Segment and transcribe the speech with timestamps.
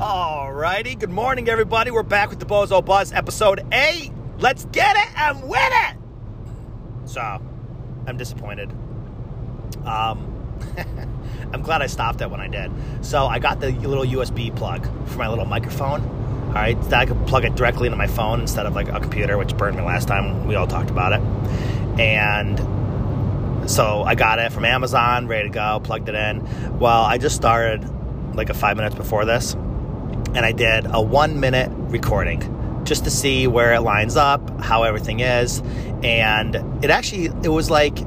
[0.00, 1.90] Alrighty, good morning, everybody.
[1.90, 4.10] We're back with the Bozo Buzz, episode 8.
[4.38, 5.96] Let's get it and win it!
[7.04, 8.70] So, I'm disappointed.
[9.84, 10.58] Um,
[11.52, 12.72] I'm glad I stopped it when I did.
[13.02, 16.00] So, I got the little USB plug for my little microphone.
[16.46, 19.36] Alright, that I could plug it directly into my phone instead of like a computer,
[19.36, 20.46] which burned me last time.
[20.46, 21.20] We all talked about it.
[22.00, 26.78] And so, I got it from Amazon, ready to go, plugged it in.
[26.78, 27.84] Well, I just started
[28.34, 29.54] like a five minutes before this
[30.34, 34.84] and I did a one minute recording just to see where it lines up, how
[34.84, 35.60] everything is,
[36.02, 37.98] and it actually it was like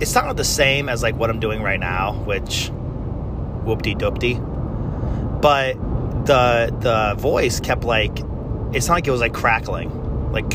[0.00, 2.70] it sounded the same as like what I'm doing right now, which
[3.64, 4.40] whoopty doopty,
[5.40, 5.74] but
[6.26, 8.20] the the voice kept like
[8.72, 10.48] it sounded like it was like crackling, like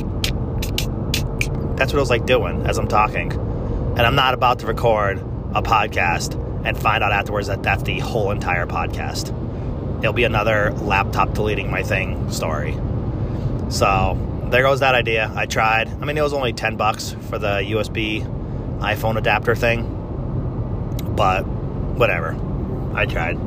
[1.76, 5.18] that's what it was like doing as I'm talking, and I'm not about to record
[5.54, 9.34] a podcast and find out afterwards that that's the whole entire podcast
[10.06, 12.78] it'll be another laptop deleting my thing story.
[13.70, 14.18] So
[14.52, 15.32] there goes that idea.
[15.36, 15.90] I tried.
[15.90, 18.24] I mean, it was only 10 bucks for the USB
[18.80, 19.84] iPhone adapter thing,
[21.16, 22.40] but whatever.
[22.94, 23.38] I tried.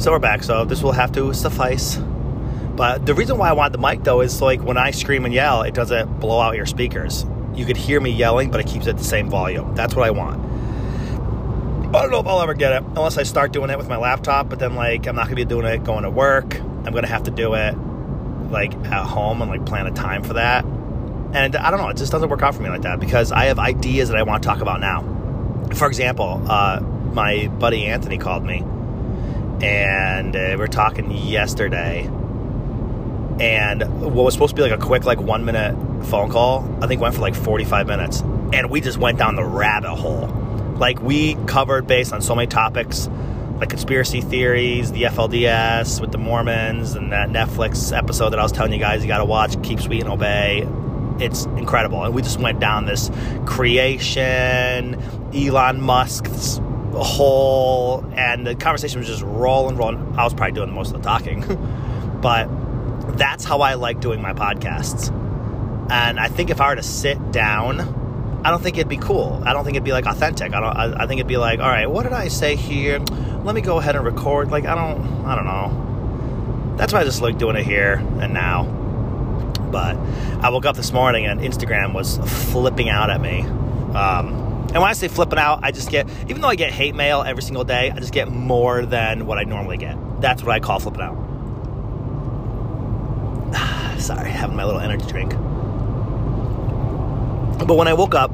[0.00, 0.42] So we're back.
[0.42, 1.96] So this will have to suffice.
[2.74, 5.34] But the reason why I want the mic though is like when I scream and
[5.34, 7.26] yell, it doesn't blow out your speakers.
[7.54, 9.74] You could hear me yelling, but it keeps it the same volume.
[9.74, 10.51] That's what I want.
[11.94, 13.98] I don't know if I'll ever get it unless I start doing it with my
[13.98, 16.58] laptop, but then like I'm not gonna be doing it going to work.
[16.58, 17.76] I'm gonna have to do it
[18.50, 20.64] like at home and like plan a time for that.
[20.64, 23.44] And I don't know, it just doesn't work out for me like that because I
[23.44, 25.02] have ideas that I want to talk about now.
[25.74, 28.64] For example, uh, my buddy Anthony called me
[29.62, 32.04] and uh, we were talking yesterday
[33.38, 35.74] and what was supposed to be like a quick like one minute
[36.06, 38.20] phone call i think went for like 45 minutes
[38.52, 40.41] and we just went down the rabbit hole
[40.78, 43.08] like we covered based on so many topics
[43.62, 48.50] like conspiracy theories, the FLDS with the Mormons, and that Netflix episode that I was
[48.50, 50.66] telling you guys you got to watch, Keep Sweet and Obey.
[51.20, 52.02] It's incredible.
[52.02, 53.08] And we just went down this
[53.46, 55.00] creation,
[55.32, 56.60] Elon Musk's
[56.92, 60.18] whole, and the conversation was just rolling, rolling.
[60.18, 61.44] I was probably doing most of the talking,
[62.20, 62.48] but
[63.16, 65.08] that's how I like doing my podcasts.
[65.88, 68.01] And I think if I were to sit down,
[68.44, 69.40] I don't think it'd be cool.
[69.44, 70.52] I don't think it'd be like authentic.
[70.52, 70.76] I don't.
[70.76, 72.98] I, I, think it'd be like, all right, what did I say here?
[73.44, 74.50] Let me go ahead and record.
[74.50, 75.24] Like I don't.
[75.24, 76.74] I don't know.
[76.76, 78.64] That's why I just like doing it here and now.
[79.70, 79.96] But
[80.42, 82.18] I woke up this morning and Instagram was
[82.52, 83.42] flipping out at me.
[83.42, 84.42] Um,
[84.72, 87.22] and when I say flipping out, I just get, even though I get hate mail
[87.22, 89.96] every single day, I just get more than what I normally get.
[90.20, 91.16] That's what I call flipping out.
[94.00, 95.34] Sorry, having my little energy drink.
[97.58, 98.30] But when I woke up,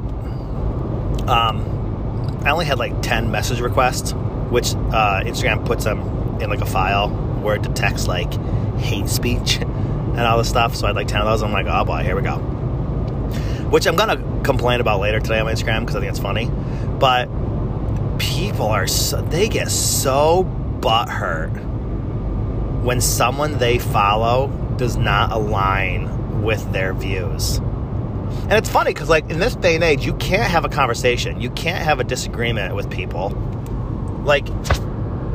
[1.28, 4.12] um, I only had like 10 message requests,
[4.50, 6.00] which uh, Instagram puts them
[6.40, 8.32] in like a file where it detects like
[8.78, 10.74] hate speech and all this stuff.
[10.74, 11.42] So I had like 10 of those.
[11.42, 12.36] I'm like, oh boy, here we go.
[13.70, 16.20] Which I'm going to complain about later today on my Instagram because I think it's
[16.20, 16.50] funny.
[16.98, 17.28] But
[18.18, 20.44] people are, so, they get so
[20.80, 21.52] butthurt
[22.82, 27.60] when someone they follow does not align with their views.
[28.42, 31.40] And it's funny because, like, in this day and age, you can't have a conversation.
[31.40, 33.30] You can't have a disagreement with people.
[34.24, 34.46] Like,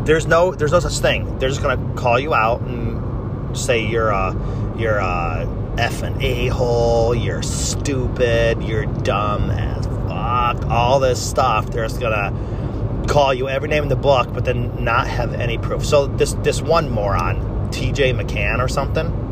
[0.06, 1.38] there's no, there's no such thing.
[1.40, 7.16] They're just gonna call you out and say you're a, you're a and a hole.
[7.16, 8.62] You're stupid.
[8.64, 10.66] You're dumb as fuck.
[10.70, 11.70] All this stuff.
[11.72, 15.58] They're just gonna call you every name in the book, but then not have any
[15.58, 15.86] proof.
[15.86, 18.14] So this this one moron, T.J.
[18.14, 19.23] McCann or something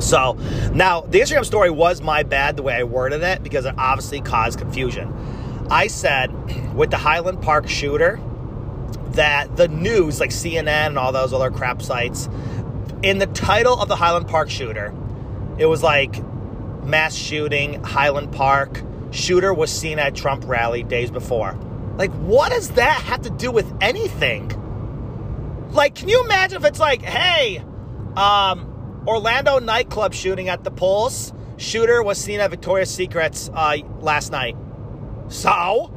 [0.00, 0.34] so
[0.72, 4.20] now the Instagram story was my bad the way I worded it because it obviously
[4.20, 5.12] caused confusion.
[5.70, 8.20] I said with the Highland Park shooter
[9.10, 12.28] that the news, like CNN and all those other crap sites,
[13.02, 14.94] in the title of the Highland Park shooter,
[15.58, 16.22] it was like
[16.84, 21.58] mass shooting, Highland Park, shooter was seen at Trump rally days before.
[21.96, 24.52] Like, what does that have to do with anything?
[25.72, 27.58] Like, can you imagine if it's like, hey,
[28.16, 28.67] um,
[29.08, 31.32] Orlando nightclub shooting at the Pulse.
[31.56, 34.54] Shooter was seen at Victoria's Secrets uh, last night.
[35.28, 35.90] So,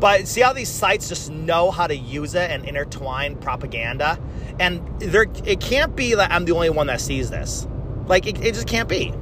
[0.00, 4.18] but see how these sites just know how to use it and intertwine propaganda,
[4.58, 7.68] and there it can't be that I'm the only one that sees this.
[8.06, 9.14] Like it, it just can't be.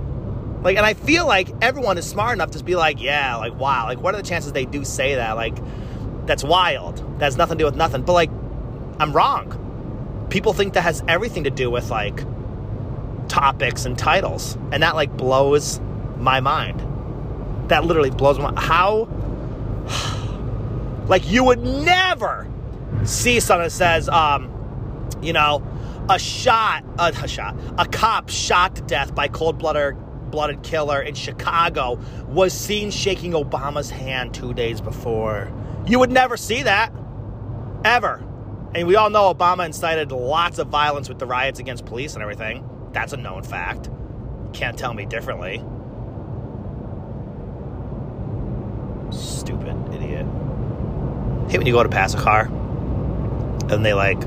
[0.63, 3.85] Like, and I feel like everyone is smart enough to be like, yeah, like wow,
[3.85, 5.33] like what are the chances they do say that?
[5.37, 5.59] Like,
[6.27, 6.97] that's wild.
[7.19, 8.01] That has nothing to do with nothing.
[8.01, 8.31] But like,
[8.99, 10.27] I'm wrong.
[10.31, 12.25] People think that has everything to do with like
[13.29, 14.57] topics and titles.
[14.73, 15.81] And that like blows
[16.19, 16.83] my mind.
[17.69, 19.09] That literally blows my how
[21.09, 22.49] like you would never
[23.05, 24.51] see something that says, um,
[25.23, 25.63] you know,
[26.11, 29.97] A shot, a, a shot, a cop shot to death by cold-blooded
[30.31, 31.99] blooded killer in Chicago
[32.29, 35.51] was seen shaking Obama's hand two days before.
[35.87, 36.93] You would never see that.
[37.85, 38.23] Ever.
[38.75, 42.23] And we all know Obama incited lots of violence with the riots against police and
[42.23, 42.69] everything.
[42.93, 43.87] That's a known fact.
[43.87, 45.59] You Can't tell me differently.
[49.11, 50.27] Stupid idiot.
[51.49, 52.43] hate when you go to pass a car
[53.71, 54.21] and they like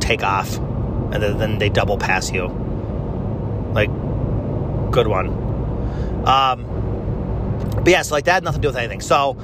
[0.00, 2.48] take off and then, then they double pass you.
[3.72, 3.90] Like,
[4.90, 5.28] good one.
[6.26, 6.64] Um,
[7.76, 9.00] but yeah, so like that had nothing to do with anything.
[9.00, 9.36] So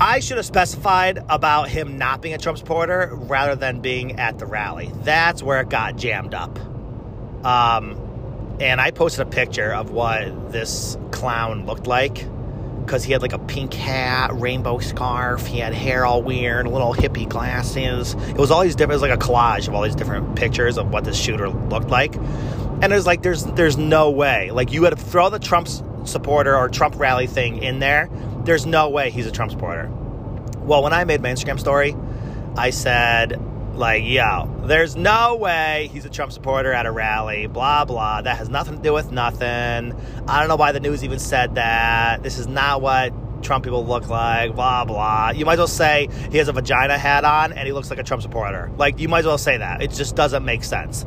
[0.00, 4.38] I should have specified about him not being a Trump supporter rather than being at
[4.38, 4.92] the rally.
[4.96, 6.58] That's where it got jammed up.
[7.46, 12.26] Um, and I posted a picture of what this clown looked like
[12.84, 16.92] because he had like a pink hat, rainbow scarf, he had hair all weird, little
[16.92, 18.14] hippie glasses.
[18.14, 19.00] It was all these different.
[19.00, 21.88] It was like a collage of all these different pictures of what this shooter looked
[21.88, 22.16] like.
[22.16, 24.50] And it was like, there's there's no way.
[24.50, 25.68] Like you had to throw the Trump
[26.04, 28.10] supporter or Trump rally thing in there.
[28.44, 29.88] There's no way he's a Trump supporter.
[30.58, 31.94] Well, when I made my Instagram story,
[32.56, 33.40] I said
[33.76, 38.22] like, yo, there's no way he's a Trump supporter at a rally, blah, blah.
[38.22, 39.94] That has nothing to do with nothing.
[40.26, 42.22] I don't know why the news even said that.
[42.22, 43.12] This is not what
[43.42, 45.30] Trump people look like, blah, blah.
[45.30, 47.98] You might as well say he has a vagina hat on and he looks like
[47.98, 48.70] a Trump supporter.
[48.76, 49.82] Like, you might as well say that.
[49.82, 51.04] It just doesn't make sense.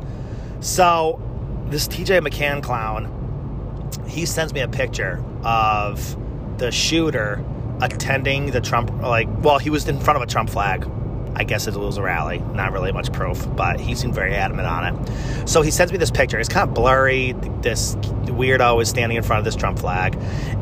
[0.60, 1.20] So,
[1.66, 6.16] this TJ McCann clown, he sends me a picture of
[6.58, 7.44] the shooter
[7.80, 10.88] attending the Trump, like, well, he was in front of a Trump flag
[11.36, 12.38] I guess it was a rally.
[12.38, 15.48] Not really much proof, but he seemed very adamant on it.
[15.48, 16.38] So he sends me this picture.
[16.38, 17.32] It's kind of blurry.
[17.62, 20.18] This weirdo is standing in front of this Trump flag,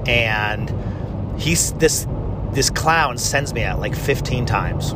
[0.07, 0.73] and
[1.41, 2.07] he's this
[2.53, 4.93] this clown sends me it like 15 times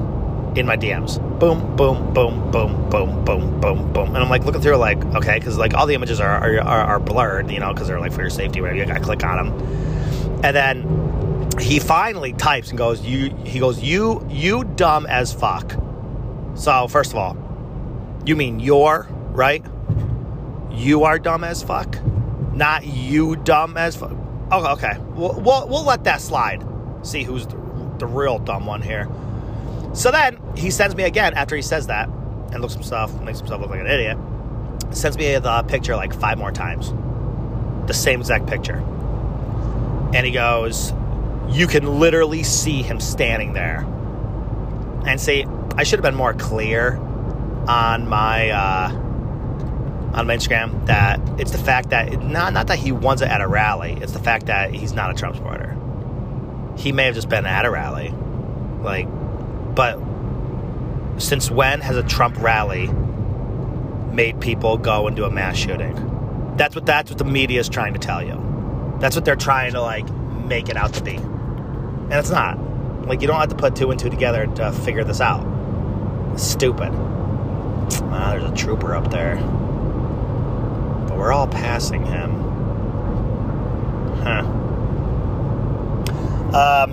[0.56, 1.18] in my DMs.
[1.38, 4.06] Boom, boom, boom, boom, boom, boom, boom, boom.
[4.08, 7.00] And I'm like looking through, like, okay, because like all the images are are, are
[7.00, 8.78] blurred, you know, because they're like for your safety, whatever.
[8.78, 11.21] You gotta click on them, and then
[11.62, 15.74] he finally types and goes, "You." He goes, "You, you dumb as fuck."
[16.54, 17.36] So first of all,
[18.24, 19.64] you mean you're right?
[20.70, 21.96] You are dumb as fuck,
[22.52, 24.12] not you dumb as fuck.
[24.50, 24.98] Oh, okay.
[25.14, 26.64] We'll, we'll, we'll let that slide.
[27.02, 27.56] See who's the,
[27.98, 29.08] the real dumb one here.
[29.94, 33.60] So then he sends me again after he says that and looks himself makes himself
[33.60, 34.18] look like an idiot.
[34.90, 36.92] Sends me the picture like five more times,
[37.86, 38.76] the same exact picture,
[40.14, 40.92] and he goes,
[41.48, 43.80] you can literally see him standing there.
[45.06, 45.44] And see,
[45.76, 46.96] I should have been more clear
[47.68, 48.88] on my uh,
[50.14, 53.40] on my Instagram that it's the fact that not not that he wants it at
[53.40, 53.98] a rally.
[54.00, 55.76] It's the fact that he's not a Trump supporter.
[56.76, 58.14] He may have just been at a rally,
[58.80, 59.06] like,
[59.74, 59.98] but
[61.18, 62.88] since when has a Trump rally
[64.12, 66.54] made people go and do a mass shooting?
[66.56, 68.96] That's what that's what the media is trying to tell you.
[69.00, 70.08] That's what they're trying to like
[70.46, 71.18] make it out to be.
[72.12, 72.58] And it's not.
[73.06, 75.46] Like, you don't have to put two and two together to figure this out.
[76.34, 76.90] It's stupid.
[76.92, 79.36] Ah, there's a trooper up there.
[81.06, 82.32] But we're all passing him.
[84.22, 84.42] Huh.
[86.54, 86.90] Um,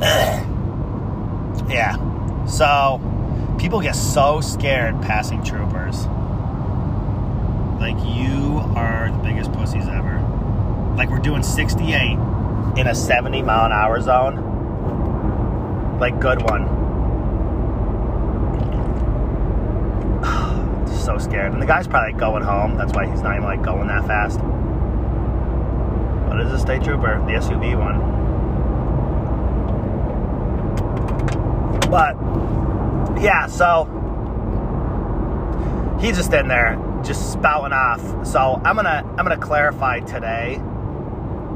[1.68, 2.46] yeah.
[2.46, 3.00] So,
[3.58, 6.06] people get so scared passing troopers.
[7.80, 10.20] Like, you are the biggest pussies ever.
[10.96, 12.12] Like, we're doing 68
[12.78, 14.51] in a 70 mile an hour zone
[16.02, 16.66] like good one.
[21.04, 21.52] so scared.
[21.52, 22.76] And the guy's probably going home.
[22.76, 24.40] That's why he's not even like going that fast.
[24.40, 24.48] But
[26.28, 27.24] What is a state trooper?
[27.26, 28.10] The SUV one.
[31.88, 32.16] But
[33.22, 33.84] yeah, so
[36.00, 38.26] he's just in there, just spouting off.
[38.26, 40.60] So I'm gonna I'm gonna clarify today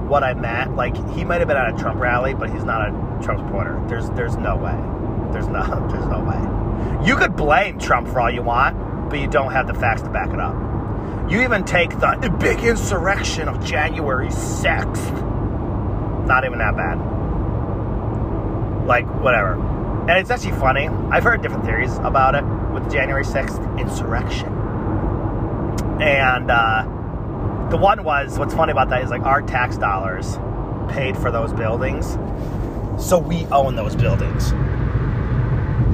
[0.08, 0.76] what I meant.
[0.76, 2.90] Like he might have been at a Trump rally, but he's not a
[3.22, 3.82] Trump supporter.
[3.88, 4.76] There's there's no way.
[5.32, 7.06] There's no there's no way.
[7.06, 10.10] You could blame Trump for all you want, but you don't have the facts to
[10.10, 10.54] back it up.
[11.30, 16.26] You even take the big insurrection of January 6th.
[16.26, 16.98] Not even that bad.
[18.86, 19.54] Like, whatever.
[20.08, 20.86] And it's actually funny.
[20.86, 24.46] I've heard different theories about it with the January 6th insurrection.
[26.00, 26.84] And uh,
[27.70, 30.38] the one was what's funny about that is like our tax dollars
[30.88, 32.16] paid for those buildings
[32.99, 34.52] so we own those buildings.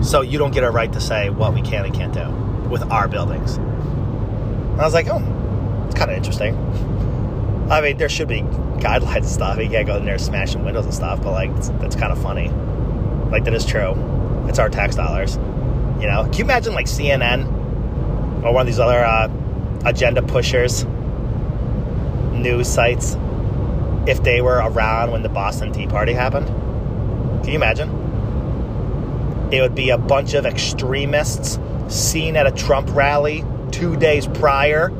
[0.08, 2.30] So you don't get a right to say what we can and can't do
[2.68, 3.56] with our buildings.
[3.56, 5.18] And I was like, oh,
[5.86, 6.56] it's kind of interesting.
[7.70, 9.58] I mean, there should be guidelines and stuff.
[9.58, 12.48] You can't go in there smashing windows and stuff, but like, that's kind of funny.
[13.30, 13.94] Like, that is true.
[14.48, 15.36] It's our tax dollars.
[16.00, 17.46] You know, can you imagine like CNN
[18.44, 19.30] or one of these other uh,
[19.84, 20.84] agenda pushers
[22.42, 23.16] news sites
[24.06, 26.46] if they were around when the Boston Tea Party happened?
[27.42, 27.90] Can you imagine?
[29.52, 31.58] It would be a bunch of extremists
[31.88, 34.90] seen at a Trump rally two days prior,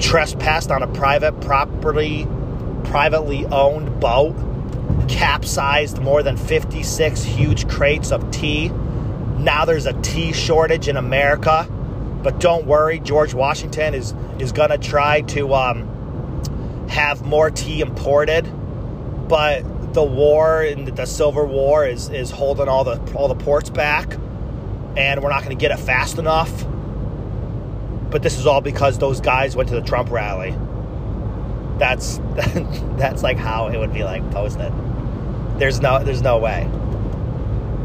[0.00, 2.26] trespassed on a private property,
[2.84, 4.36] privately owned boat,
[5.08, 8.68] capsized more than 56 huge crates of tea.
[9.38, 11.66] Now there's a tea shortage in America.
[12.22, 15.86] But don't worry, George Washington is, is going to try to um,
[16.88, 18.44] have more tea imported,
[19.28, 19.62] but
[19.94, 24.12] the war and the Civil War is is holding all the all the ports back,
[24.96, 26.52] and we're not going to get it fast enough.
[28.10, 30.54] But this is all because those guys went to the Trump rally.
[31.78, 32.20] That's
[32.96, 34.72] that's like how it would be like posted.
[35.58, 36.68] There's no there's no way.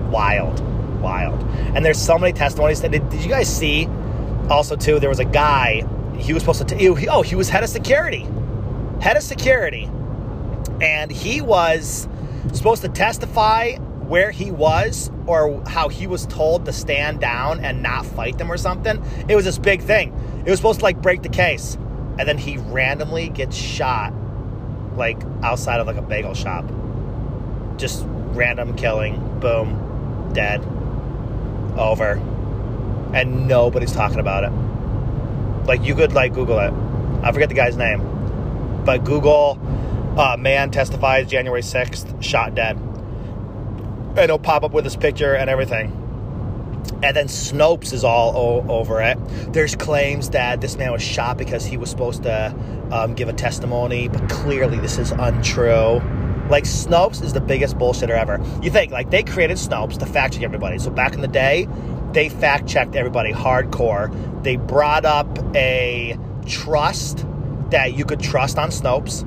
[0.09, 0.59] Wild,
[1.01, 1.39] wild.
[1.75, 2.79] And there's so many testimonies.
[2.79, 3.87] Did, did you guys see?
[4.49, 5.83] Also, too, there was a guy.
[6.17, 6.75] He was supposed to.
[6.75, 8.27] T- oh, he was head of security
[8.99, 9.89] head of security,
[10.81, 12.07] and he was
[12.53, 13.75] supposed to testify
[14.09, 18.51] where he was or how he was told to stand down and not fight them
[18.51, 19.03] or something.
[19.27, 20.13] It was this big thing.
[20.45, 21.75] It was supposed to like break the case.
[22.17, 24.13] And then he randomly gets shot
[24.95, 26.65] like outside of like a bagel shop.
[27.77, 30.61] Just random killing, boom, dead,
[31.77, 32.13] over.
[33.13, 34.49] And nobody's talking about it.
[35.67, 36.73] Like you could like Google it.
[37.23, 38.08] I forget the guy's name
[38.86, 39.59] but Google
[40.17, 42.77] uh, man testifies January 6th, shot dead.
[42.77, 45.95] And it'll pop up with his picture and everything.
[47.01, 49.17] And then Snopes is all o- over it.
[49.53, 52.53] There's claims that this man was shot because he was supposed to
[52.91, 56.01] um, give a testimony, but clearly this is untrue.
[56.50, 58.43] Like Snopes is the biggest bullshitter ever.
[58.62, 60.79] You think like they created Snopes to fact check everybody.
[60.79, 61.67] So back in the day,
[62.12, 64.43] they fact checked everybody hardcore.
[64.43, 66.17] They brought up a
[66.48, 67.25] trust
[67.71, 69.25] that you could trust on Snopes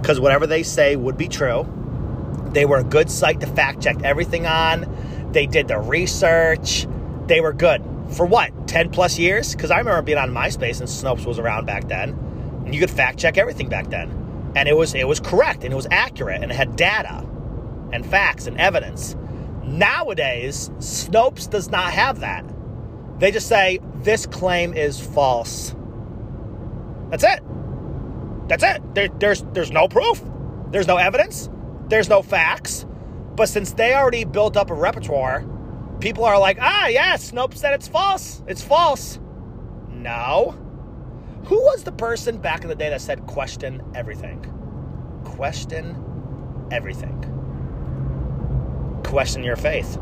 [0.00, 1.66] because whatever they say would be true.
[2.52, 5.30] They were a good site to fact check everything on.
[5.32, 6.86] They did the research.
[7.26, 7.82] They were good.
[8.10, 8.68] For what?
[8.68, 9.52] 10 plus years?
[9.52, 12.10] Because I remember being on MySpace and Snopes was around back then.
[12.64, 14.52] And you could fact check everything back then.
[14.54, 17.26] And it was it was correct and it was accurate and it had data
[17.92, 19.16] and facts and evidence.
[19.64, 22.44] Nowadays, Snopes does not have that.
[23.18, 25.74] They just say this claim is false.
[27.10, 27.40] That's it.
[28.48, 28.94] That's it.
[28.94, 30.22] There, there's there's no proof.
[30.70, 31.48] There's no evidence.
[31.88, 32.86] There's no facts.
[33.34, 35.44] But since they already built up a repertoire,
[36.00, 38.42] people are like, ah, yeah, Snopes said it's false.
[38.46, 39.18] It's false.
[39.90, 40.54] No.
[41.44, 44.44] Who was the person back in the day that said question everything?
[45.24, 47.22] Question everything.
[49.04, 49.98] Question your faith.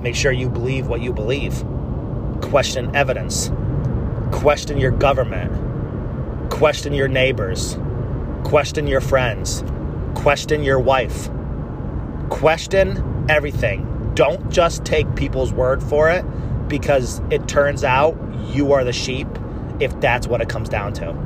[0.00, 1.64] Make sure you believe what you believe.
[2.42, 3.50] Question evidence.
[4.32, 5.63] Question your government
[6.50, 7.76] Question your neighbors.
[8.44, 9.64] Question your friends.
[10.14, 11.28] Question your wife.
[12.30, 14.12] Question everything.
[14.14, 16.24] Don't just take people's word for it
[16.68, 18.16] because it turns out
[18.48, 19.26] you are the sheep
[19.80, 21.16] if that's what it comes down to.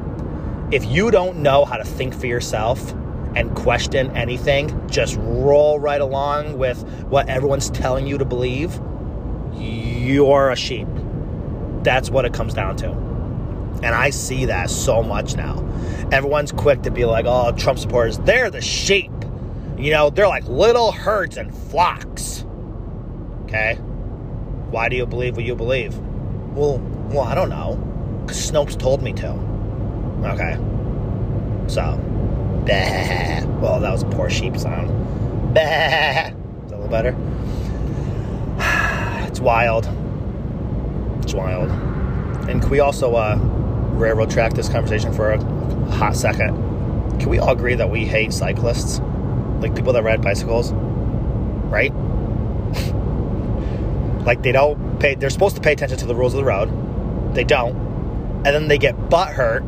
[0.70, 2.92] If you don't know how to think for yourself
[3.34, 8.80] and question anything, just roll right along with what everyone's telling you to believe,
[9.54, 10.88] you're a sheep.
[11.82, 13.07] That's what it comes down to.
[13.82, 15.64] And I see that so much now.
[16.10, 19.12] Everyone's quick to be like, oh, Trump supporters, they're the sheep.
[19.76, 22.44] You know, they're like little herds and flocks.
[23.44, 23.76] Okay?
[24.70, 25.96] Why do you believe what you believe?
[26.54, 26.78] Well,
[27.10, 27.76] well, I don't know.
[28.22, 29.30] Because Snopes told me to.
[30.24, 30.56] Okay.
[31.68, 31.96] So,
[32.66, 33.44] bah.
[33.58, 34.88] Well, that was a poor sheep sound.
[35.54, 35.60] Bah.
[35.60, 37.16] Is that a little better?
[39.28, 39.88] It's wild.
[41.22, 41.70] It's wild.
[42.48, 43.36] And can we also uh,
[43.98, 45.44] railroad track this conversation for a
[45.90, 46.56] hot second.
[47.18, 49.00] Can we all agree that we hate cyclists?
[49.60, 50.72] Like people that ride bicycles?
[50.72, 51.92] Right?
[54.24, 57.34] like they don't pay, they're supposed to pay attention to the rules of the road.
[57.34, 57.76] They don't.
[58.46, 59.64] And then they get butt hurt.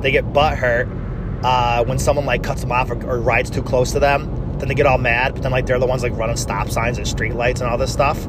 [0.00, 0.88] They get butt hurt
[1.44, 4.58] uh, when someone like cuts them off or, or rides too close to them.
[4.58, 6.98] Then they get all mad, but then like they're the ones like running stop signs
[6.98, 8.26] and street lights and all this stuff.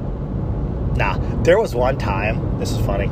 [0.95, 3.09] Nah, there was one time, this is funny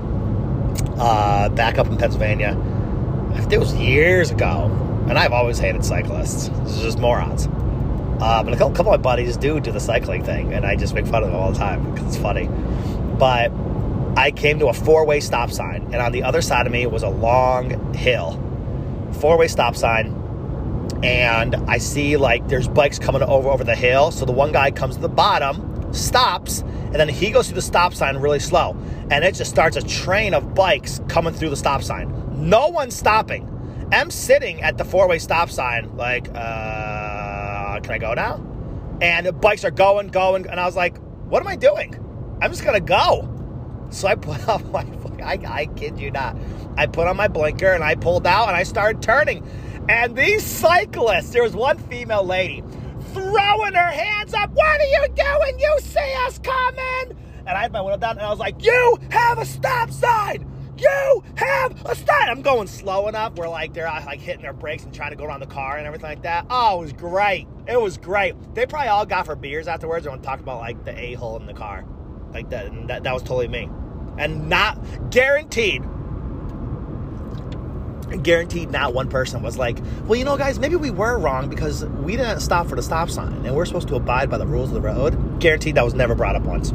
[1.01, 2.51] uh, back up in Pennsylvania.
[3.51, 4.69] It was years ago,
[5.09, 6.47] and I've always hated cyclists.
[6.65, 7.47] Is just morons.
[8.21, 10.75] Uh, but a couple, couple of my buddies do do the cycling thing, and I
[10.75, 12.47] just make fun of them all the time because it's funny.
[13.17, 13.51] But
[14.15, 16.85] I came to a four way stop sign, and on the other side of me
[16.85, 18.39] was a long hill.
[19.19, 20.13] Four way stop sign,
[21.03, 24.11] and I see like there's bikes coming over over the hill.
[24.11, 27.61] So the one guy comes to the bottom stops, and then he goes through the
[27.61, 28.75] stop sign really slow.
[29.09, 32.49] And it just starts a train of bikes coming through the stop sign.
[32.49, 33.47] No one's stopping.
[33.91, 38.45] I'm sitting at the four way stop sign, like, uh, can I go now?
[39.01, 40.47] And the bikes are going, going.
[40.47, 40.97] And I was like,
[41.29, 41.95] what am I doing?
[42.41, 43.27] I'm just going to go.
[43.89, 44.85] So I put on my,
[45.23, 46.37] I, I kid you not.
[46.77, 49.45] I put on my blinker and I pulled out and I started turning.
[49.89, 52.63] And these cyclists, there was one female lady
[53.13, 54.51] throwing her hands up.
[54.51, 55.59] What are you doing?
[55.59, 57.17] You see us coming?
[57.45, 60.47] And I had my window down and I was like, You have a stop sign.
[60.77, 62.27] You have a stop.
[62.27, 65.15] I'm going slow enough where like they're uh, like hitting their brakes and trying to
[65.15, 66.45] go around the car and everything like that.
[66.49, 67.47] Oh, it was great.
[67.67, 68.35] It was great.
[68.55, 71.45] They probably all got for beers afterwards and talked about like the a hole in
[71.45, 71.85] the car.
[72.33, 73.69] Like that, and that, that was totally me.
[74.17, 75.83] And not guaranteed
[78.17, 81.85] guaranteed not one person was like, well, you know, guys, maybe we were wrong because
[81.85, 84.69] we didn't stop for the stop sign and we're supposed to abide by the rules
[84.69, 85.39] of the road.
[85.39, 86.71] Guaranteed that was never brought up once.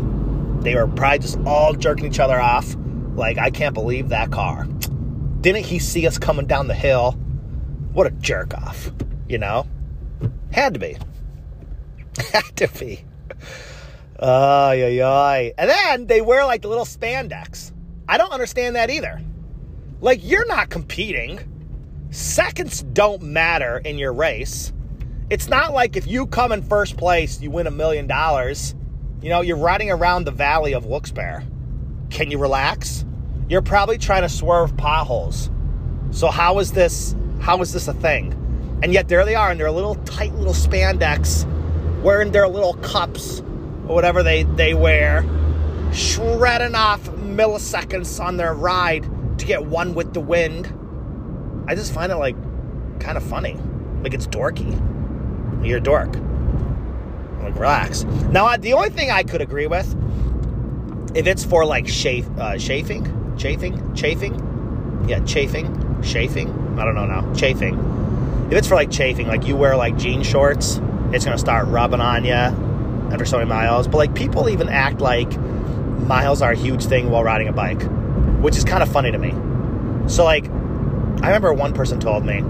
[0.65, 2.75] They were probably just all jerking each other off.
[3.15, 4.65] Like, I can't believe that car.
[5.41, 7.13] Didn't he see us coming down the hill?
[7.93, 8.91] What a jerk off,
[9.29, 9.67] you know?
[10.51, 10.97] Had to be.
[12.33, 13.05] Had to be.
[14.19, 15.55] Ay, ay, ay.
[15.57, 17.73] And then they wear like the little spandex.
[18.09, 19.21] I don't understand that either.
[20.01, 21.41] Like, you're not competing.
[22.11, 24.73] Seconds don't matter in your race.
[25.31, 28.75] It's not like if you come in first place, you win a million dollars.
[29.21, 31.45] You know, you're riding around the valley of Wilkes-Barre.
[32.11, 33.05] Can you relax?
[33.49, 35.51] You're probably trying to swerve potholes.
[36.11, 38.33] So how is this how is this a thing?
[38.83, 41.45] And yet there they are in their little tight little spandex,
[42.03, 43.41] wearing their little cups
[43.89, 45.25] or whatever they, they wear,
[45.93, 49.05] shredding off milliseconds on their ride
[49.39, 50.73] to get one with the wind.
[51.69, 52.37] I just find it like
[53.01, 53.57] kind of funny.
[54.03, 54.73] Like it's dorky.
[55.67, 56.15] You're a dork.
[57.43, 58.05] Like relax.
[58.05, 59.95] Now the only thing I could agree with,
[61.17, 66.49] if it's for like chafe, uh, chafing, chafing, chafing, yeah, chafing, chafing.
[66.79, 67.33] I don't know now.
[67.35, 67.75] Chafing.
[68.51, 70.81] If it's for like chafing, like you wear like jean shorts,
[71.13, 73.89] it's gonna start rubbing on you after so many miles.
[73.89, 77.83] But like people even act like miles are a huge thing while riding a bike
[78.41, 79.31] which is kind of funny to me.
[80.09, 82.45] So, like, I remember one person told me,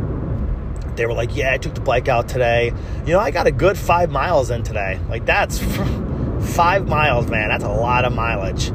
[0.96, 2.72] they were like, Yeah, I took the bike out today.
[3.06, 4.98] You know, I got a good five miles in today.
[5.08, 5.58] Like, that's
[6.54, 7.48] five miles, man.
[7.48, 8.70] That's a lot of mileage.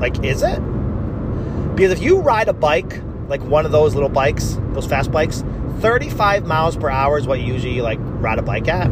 [0.00, 0.60] Like, is it?
[1.74, 5.42] Because if you ride a bike, like one of those little bikes, those fast bikes,
[5.80, 8.90] 35 miles per hour is what you usually like ride a bike at.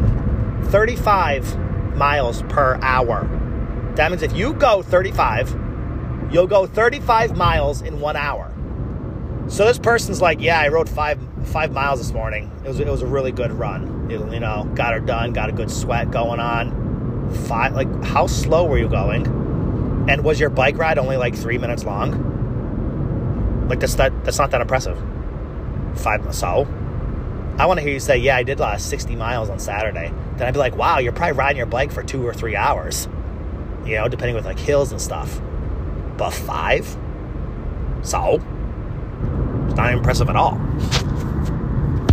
[0.71, 3.27] 35 miles per hour.
[3.95, 5.55] That means if you go 35
[6.31, 8.53] You'll go 35 miles in one hour.
[9.47, 12.51] So this person's like, yeah, I rode five five miles this morning.
[12.63, 14.11] It was it was a really good run.
[14.11, 17.31] It, you know, got her done, got a good sweat going on.
[17.47, 19.25] Five like how slow were you going?
[20.07, 23.67] And was your bike ride only like three minutes long?
[23.67, 25.01] Like that's that that's not that impressive.
[25.95, 26.67] Five so.
[27.57, 30.13] I want to hear you say, yeah, I did last 60 miles on Saturday.
[30.37, 33.09] Then I'd be like, wow, you're probably riding your bike for two or three hours.
[33.83, 35.41] You know, depending with like hills and stuff
[36.19, 36.85] buff five.
[38.03, 38.35] So,
[39.65, 40.55] it's not impressive at all.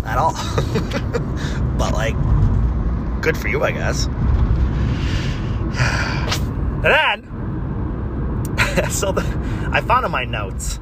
[0.05, 0.33] At all.
[1.77, 2.15] but, like,
[3.21, 4.05] good for you, I guess.
[6.77, 7.23] and then,
[8.89, 9.21] so the,
[9.71, 10.79] I found in my notes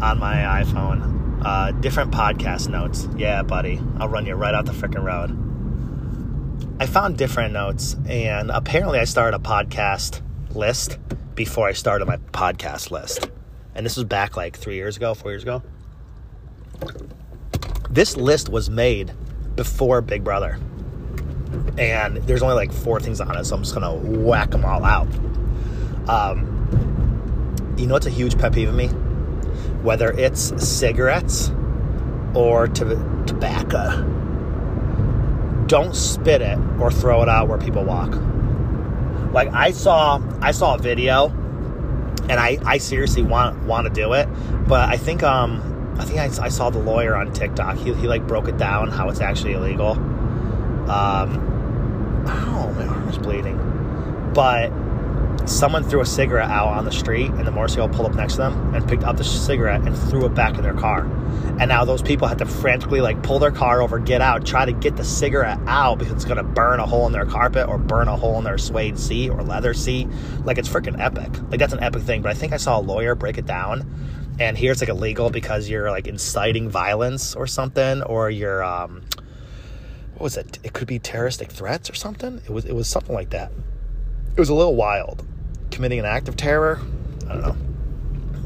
[0.00, 3.08] on my iPhone uh, different podcast notes.
[3.16, 5.36] Yeah, buddy, I'll run you right out the freaking road.
[6.80, 10.22] I found different notes, and apparently, I started a podcast
[10.54, 10.98] list
[11.40, 13.30] before I started my podcast list.
[13.74, 15.62] And this was back like three years ago, four years ago.
[17.88, 19.10] This list was made
[19.56, 20.58] before Big Brother.
[21.78, 24.84] And there's only like four things on it, so I'm just gonna whack them all
[24.84, 25.08] out.
[26.10, 28.88] Um, you know what's a huge pet peeve of me?
[29.82, 31.50] Whether it's cigarettes
[32.34, 34.02] or to- tobacco,
[35.68, 38.12] don't spit it or throw it out where people walk.
[39.32, 44.12] Like I saw, I saw a video, and I, I seriously want want to do
[44.12, 44.28] it,
[44.66, 47.76] but I think um I think I, I saw the lawyer on TikTok.
[47.76, 49.92] He, he like broke it down how it's actually illegal.
[50.90, 53.58] Um, oh my arm is bleeding,
[54.34, 54.70] but
[55.50, 58.38] someone threw a cigarette out on the street and the motorcycle pulled up next to
[58.38, 61.02] them and picked up the cigarette and threw it back in their car.
[61.58, 64.64] And now those people had to frantically like pull their car over, get out, try
[64.64, 67.78] to get the cigarette out because it's gonna burn a hole in their carpet or
[67.78, 70.08] burn a hole in their suede seat or leather seat.
[70.44, 71.30] Like it's freaking epic.
[71.50, 72.22] Like that's an epic thing.
[72.22, 73.92] But I think I saw a lawyer break it down.
[74.38, 79.02] And here it's like illegal because you're like inciting violence or something, or you're um
[80.14, 80.58] what was it?
[80.62, 82.40] It could be terroristic threats or something.
[82.44, 83.52] It was it was something like that.
[84.36, 85.26] It was a little wild.
[85.80, 86.78] Committing an act of terror.
[87.26, 87.56] I don't know.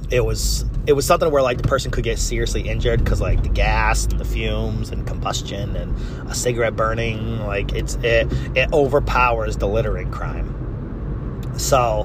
[0.08, 3.42] It was it was something where like the person could get seriously injured because like
[3.42, 8.72] the gas and the fumes and combustion and a cigarette burning like it's it it
[8.72, 11.50] overpowers the littering crime.
[11.58, 12.04] So,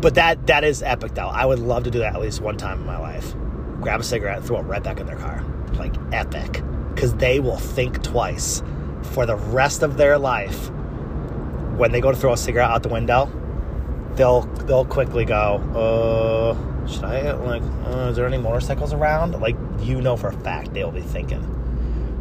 [0.00, 1.26] but that that is epic though.
[1.26, 3.34] I would love to do that at least one time in my life.
[3.80, 5.44] Grab a cigarette throw it right back in their car.
[5.72, 6.62] Like epic
[6.94, 8.62] because they will think twice
[9.02, 10.70] for the rest of their life
[11.76, 13.28] when they go to throw a cigarette out the window
[14.16, 19.56] they'll they'll quickly go uh should i like uh, is there any motorcycles around like
[19.80, 21.42] you know for a fact they'll be thinking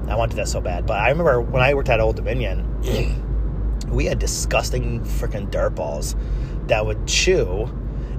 [0.10, 2.16] i want to do that so bad but i remember when i worked at old
[2.16, 2.66] dominion
[3.90, 6.16] we had disgusting freaking dirt balls
[6.68, 7.70] that would chew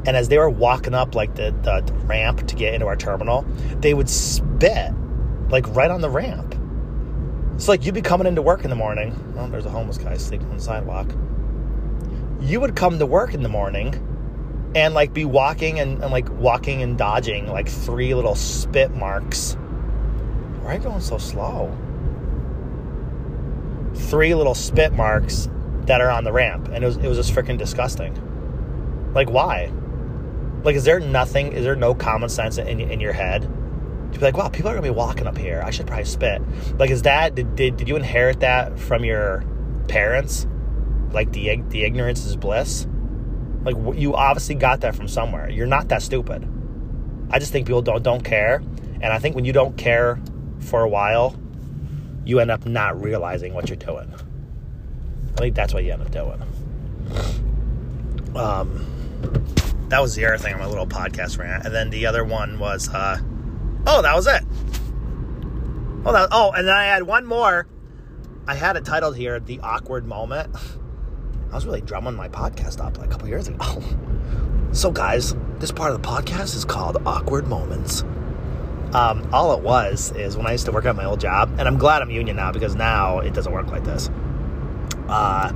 [0.07, 3.43] and as they were walking up like the, the, ramp to get into our terminal
[3.81, 4.93] they would spit
[5.51, 6.57] like right on the ramp
[7.61, 9.15] it's like you'd be coming into work in the morning.
[9.37, 11.07] Oh, there's a homeless guy sleeping on the sidewalk.
[12.41, 13.95] You would come to work in the morning
[14.75, 19.55] and like be walking and, and like walking and dodging like three little spit marks.
[20.63, 21.77] Why are you going so slow?
[23.95, 25.49] Three little spit marks
[25.87, 28.15] that are on the ramp, and it was it was just freaking disgusting.
[29.15, 29.73] Like why?
[30.63, 31.53] Like, is there nothing?
[31.53, 33.49] Is there no common sense in in your head?
[34.13, 35.63] to be like, wow, people are gonna be walking up here.
[35.65, 36.43] I should probably spit.
[36.79, 39.45] Like, is that did did, did you inherit that from your
[39.89, 40.47] parents?
[41.13, 42.87] Like the the ignorance is bliss.
[43.63, 45.51] Like you obviously got that from somewhere.
[45.51, 46.49] You're not that stupid.
[47.31, 48.57] I just think people don't don't care,
[49.01, 50.21] and I think when you don't care
[50.61, 51.37] for a while,
[52.25, 54.13] you end up not realizing what you're doing.
[55.37, 56.43] I think that's what you end up doing.
[58.35, 58.87] Um,
[59.89, 62.59] that was the other thing on my little podcast rant, and then the other one
[62.59, 62.89] was.
[62.89, 63.19] Uh,
[63.87, 64.43] Oh, that was it.
[66.05, 67.67] Oh, that, oh, and then I had one more.
[68.47, 70.55] I had it titled here, The Awkward Moment.
[71.51, 73.83] I was really drumming my podcast up like a couple years ago.
[74.73, 78.03] So, guys, this part of the podcast is called Awkward Moments.
[78.95, 81.63] Um, all it was is when I used to work at my old job, and
[81.63, 84.09] I'm glad I'm union now because now it doesn't work like this.
[85.09, 85.51] Uh,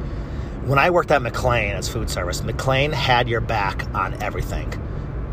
[0.64, 4.74] when I worked at McLane as food service, McLane had your back on everything.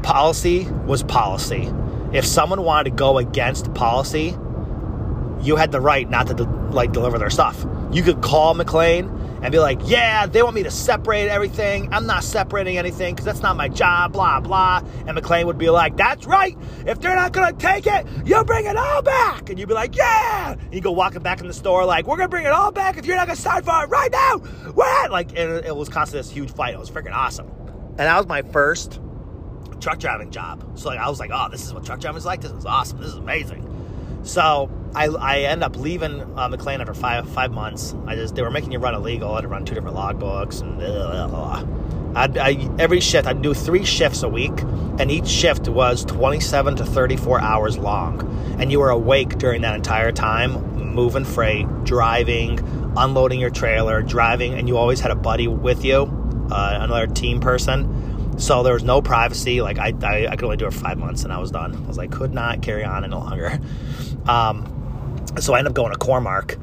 [0.04, 1.74] Policy was policy
[2.14, 4.38] if someone wanted to go against policy,
[5.42, 7.66] you had the right not to de- like deliver their stuff.
[7.92, 11.90] You could call McLane and be like, "Yeah, they want me to separate everything.
[11.92, 14.82] I'm not separating anything because that's not my job." Blah blah.
[15.08, 16.58] And McLane would be like, "That's right.
[16.86, 19.96] If they're not gonna take it, you bring it all back." And you'd be like,
[19.96, 22.72] "Yeah." And you go walking back in the store like, "We're gonna bring it all
[22.72, 24.38] back if you're not gonna sign for it right now."
[24.74, 25.12] What?
[25.12, 26.74] Like, and it was constantly this huge fight.
[26.74, 27.48] It was freaking awesome.
[27.98, 29.00] And that was my first
[29.82, 30.78] truck driving job.
[30.78, 32.42] So like I was like, oh, this is what truck driving is like.
[32.42, 33.00] This is awesome.
[33.00, 33.68] This is amazing.
[34.24, 37.96] So I, I end up leaving uh, McLane after five five months.
[38.06, 39.32] I just they were making you run illegal.
[39.32, 42.22] I had to run two different logbooks and blah, blah, blah.
[42.22, 44.62] I'd, I, every shift I'd do three shifts a week,
[45.00, 48.22] and each shift was 27 to 34 hours long,
[48.60, 52.60] and you were awake during that entire time, moving freight, driving,
[52.98, 56.04] unloading your trailer, driving, and you always had a buddy with you,
[56.52, 59.62] uh, another team person so there was no privacy.
[59.62, 61.76] Like I, I, I could only do it for five months and I was done.
[61.76, 63.60] I was like, could not carry on any longer.
[64.28, 64.81] Um,
[65.40, 66.58] so I ended up going to Core-Mark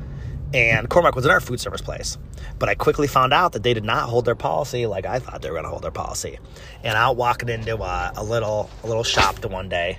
[0.55, 2.17] and Core-Mark was another food service place.
[2.59, 5.43] But I quickly found out that they did not hold their policy like I thought
[5.43, 6.39] they were going to hold their policy.
[6.83, 9.99] And out walking into a, a, little a little shop the one day,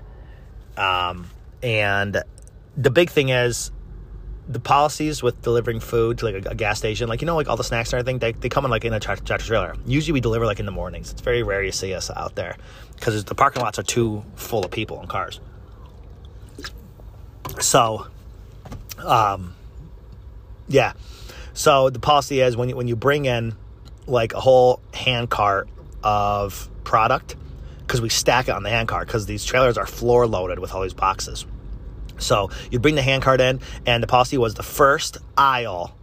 [0.75, 1.29] um,
[1.62, 2.23] and
[2.75, 3.71] the big thing is
[4.47, 7.47] the policies with delivering food to like a, a, gas station, like you know, like
[7.47, 9.75] all the snacks and everything, they, they come in like in a tractor trailer.
[9.86, 11.12] Usually, we deliver like in the mornings.
[11.12, 12.58] It's very rare you see us out there
[12.95, 15.39] because the parking lots are too full of people and cars.
[17.60, 18.08] So,
[18.99, 19.55] um,
[20.67, 20.93] yeah.
[21.53, 23.55] So the policy is when you, when you bring in
[24.07, 25.69] like a whole hand cart
[26.03, 27.35] of product,
[27.81, 30.73] because we stack it on the hand cart because these trailers are floor loaded with
[30.73, 31.45] all these boxes
[32.19, 35.95] so you'd bring the hand cart in, and the policy was the first aisle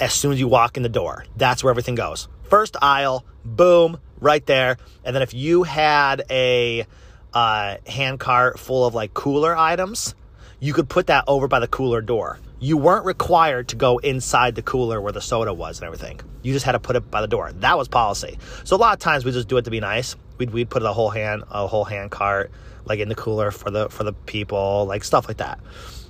[0.00, 1.24] as soon as you walk in the door.
[1.36, 2.28] That's where everything goes.
[2.44, 4.76] First aisle, boom, right there.
[5.04, 6.86] And then if you had a
[7.32, 10.14] uh, hand cart full of like cooler items,
[10.62, 12.38] you could put that over by the cooler door.
[12.60, 16.20] You weren't required to go inside the cooler where the soda was and everything.
[16.42, 17.50] You just had to put it by the door.
[17.50, 18.38] That was policy.
[18.62, 20.14] So a lot of times we just do it to be nice.
[20.38, 22.52] We'd, we'd put a whole hand a whole hand cart
[22.84, 25.58] like in the cooler for the for the people, like stuff like that.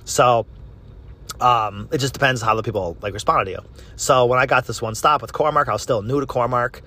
[0.05, 0.45] So
[1.41, 3.69] um, it just depends how the people like responded to you.
[3.95, 6.83] So when I got this one stop with Core-Mark, I was still new to Core-Mark,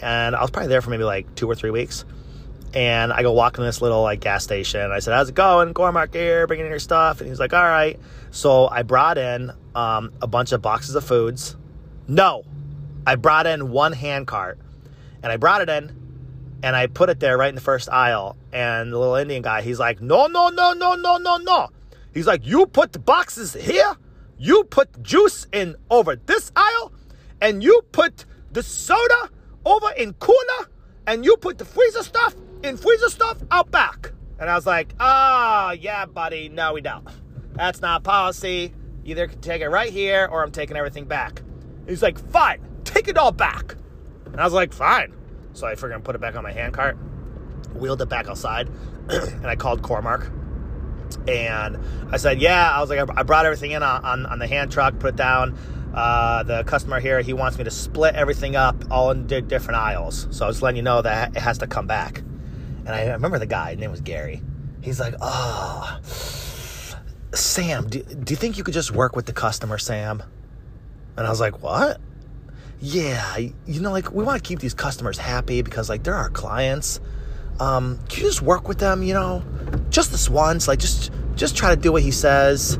[0.00, 2.06] and I was probably there for maybe like two or three weeks.
[2.72, 4.92] And I go walking this little like gas station.
[4.92, 7.62] I said, "How's it going, Core-Mark here, bringing in your stuff?" And he's like, "All
[7.62, 7.98] right."
[8.30, 11.56] So I brought in um, a bunch of boxes of foods.
[12.06, 12.44] No,
[13.06, 14.58] I brought in one hand cart,
[15.22, 15.92] and I brought it in,
[16.62, 18.36] and I put it there right in the first aisle.
[18.52, 21.70] And the little Indian guy, he's like, "No, no, no, no, no, no, no."
[22.14, 23.94] He's like, "You put the boxes here.
[24.38, 26.92] You put juice in over this aisle,
[27.40, 29.28] and you put the soda
[29.64, 30.70] over in cooler,
[31.08, 34.94] and you put the freezer stuff in freezer stuff out back." And I was like,
[35.00, 36.48] "Ah, oh, yeah, buddy.
[36.48, 37.06] No, we don't.
[37.52, 38.72] That's not policy.
[39.04, 41.42] Either can take it right here, or I'm taking everything back."
[41.86, 43.76] He's like, "Fine, take it all back."
[44.26, 45.14] And I was like, "Fine."
[45.52, 46.96] So I figured I'd put it back on my hand cart,
[47.74, 48.68] wheeled it back outside,
[49.08, 50.30] and I called Core-Mark.
[51.26, 51.78] And
[52.12, 54.70] I said, Yeah, I was like, I brought everything in on, on, on the hand
[54.70, 55.58] truck, put it down.
[55.92, 60.28] Uh, the customer here, he wants me to split everything up all in different aisles.
[60.30, 62.22] So I was letting you know that it has to come back.
[62.90, 64.42] And I remember the guy, his name was Gary.
[64.80, 66.00] He's like, Oh,
[67.32, 70.20] Sam, do, do you think you could just work with the customer, Sam?
[71.16, 72.00] And I was like, What?
[72.80, 76.30] yeah, you know, like we want to keep these customers happy because like they're our
[76.30, 76.98] clients.
[77.60, 79.44] Um, can you just work with them, you know,
[79.90, 82.76] just this once, like just just try to do what he says.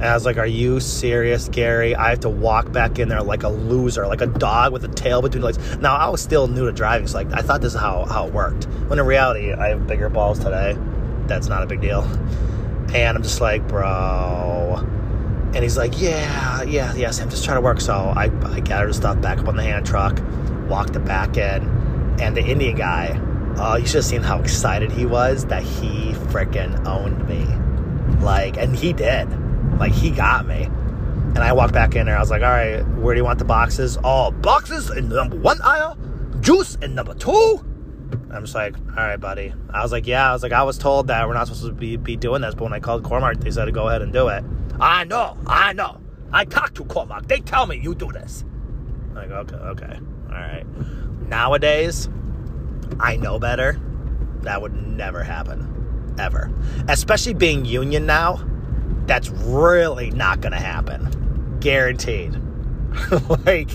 [0.00, 1.94] And I was like, "Are you serious, Gary?
[1.94, 4.88] I have to walk back in there like a loser, like a dog with a
[4.88, 7.74] tail between legs." Now I was still new to driving, so like I thought this
[7.74, 8.64] is how how it worked.
[8.88, 10.76] When in reality, I have bigger balls today.
[11.26, 12.02] That's not a big deal.
[12.94, 14.84] And I'm just like, bro,
[15.52, 17.80] and he's like, yeah, yeah, yes, I'm just trying to work.
[17.80, 20.20] So I, I gathered stuff back up on the hand truck,
[20.68, 21.68] walked it back in,
[22.20, 23.08] and the Indian guy,
[23.58, 27.44] uh, you should have seen how excited he was that he freaking owned me.
[28.24, 29.28] Like, and he did.
[29.80, 30.64] Like, he got me.
[30.64, 32.16] And I walked back in there.
[32.16, 33.98] I was like, all right, where do you want the boxes?
[34.04, 35.96] Oh, boxes in number one aisle,
[36.40, 37.64] juice in number two.
[38.32, 39.54] I'm just like, all right, buddy.
[39.72, 40.28] I was like, yeah.
[40.28, 42.54] I was like, I was told that we're not supposed to be, be doing this,
[42.54, 44.44] but when I called Core-Mark, they said to go ahead and do it.
[44.78, 46.00] I know, I know.
[46.32, 47.26] I talked to Core-Mark.
[47.26, 48.44] They tell me you do this.
[49.10, 50.64] I'm like, okay, okay, all right.
[51.28, 52.08] Nowadays,
[52.98, 53.80] I know better.
[54.42, 56.52] That would never happen, ever.
[56.88, 58.44] Especially being union now,
[59.10, 61.58] that's really not going to happen.
[61.58, 62.40] Guaranteed.
[63.44, 63.68] like,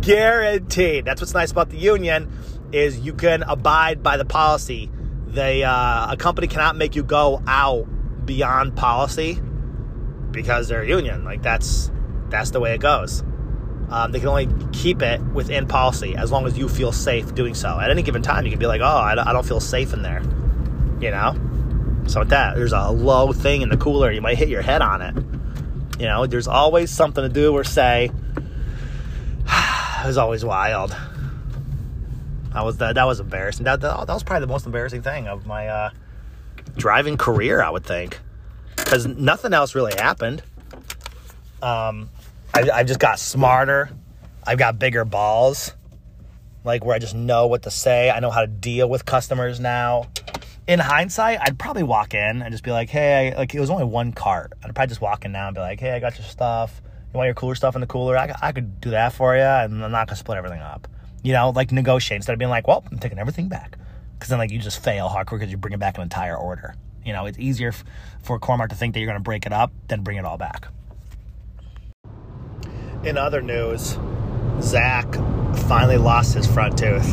[0.00, 1.04] guaranteed.
[1.04, 2.32] That's what's nice about the union
[2.72, 4.90] is you can abide by the policy.
[5.26, 7.84] They uh, a company cannot make you go out
[8.24, 9.38] beyond policy
[10.30, 11.24] because they're a union.
[11.24, 11.92] Like that's
[12.30, 13.22] that's the way it goes.
[13.90, 17.54] Um, they can only keep it within policy as long as you feel safe doing
[17.54, 17.78] so.
[17.78, 20.22] At any given time, you can be like, "Oh, I don't feel safe in there,"
[21.00, 21.49] you know.
[22.10, 24.10] So with that, there's a low thing in the cooler.
[24.10, 25.14] You might hit your head on it.
[26.00, 28.10] You know, there's always something to do or say.
[29.46, 30.90] it was always wild.
[32.52, 32.96] That was that.
[32.96, 33.62] That was embarrassing.
[33.62, 35.90] That, that, that was probably the most embarrassing thing of my uh,
[36.76, 37.62] driving career.
[37.62, 38.18] I would think
[38.74, 40.42] because nothing else really happened.
[41.62, 42.10] Um,
[42.52, 43.88] I, I just got smarter.
[44.44, 45.74] I've got bigger balls,
[46.64, 48.10] like where I just know what to say.
[48.10, 50.08] I know how to deal with customers now.
[50.70, 53.70] In hindsight, I'd probably walk in and just be like, "Hey, I, like it was
[53.70, 56.16] only one cart." I'd probably just walk in now and be like, "Hey, I got
[56.16, 56.80] your stuff.
[57.12, 58.16] You want your cooler stuff in the cooler?
[58.16, 60.86] I, I could do that for you, and I'm not gonna split everything up."
[61.24, 63.78] You know, like negotiate instead of being like, "Well, I'm taking everything back,"
[64.14, 66.76] because then like you just fail hardcore because you're bringing back an entire order.
[67.04, 67.82] You know, it's easier f-
[68.22, 70.38] for Core-Mark to think that you're going to break it up than bring it all
[70.38, 70.68] back.
[73.02, 73.98] In other news,
[74.60, 75.12] Zach
[75.66, 77.12] finally lost his front tooth,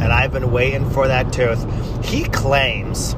[0.00, 1.64] and I've been waiting for that tooth.
[2.04, 3.14] He claims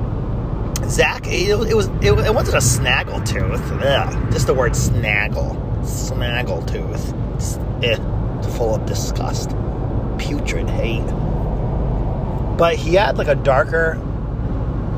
[0.89, 3.61] Zach, it, it was it, it, wasn't a snaggle tooth.
[3.73, 7.15] Ugh, just the word snaggle, snaggle tooth.
[7.35, 7.97] It's, eh,
[8.57, 9.51] full of disgust,
[10.19, 11.07] putrid hate.
[12.57, 14.01] But he had like a darker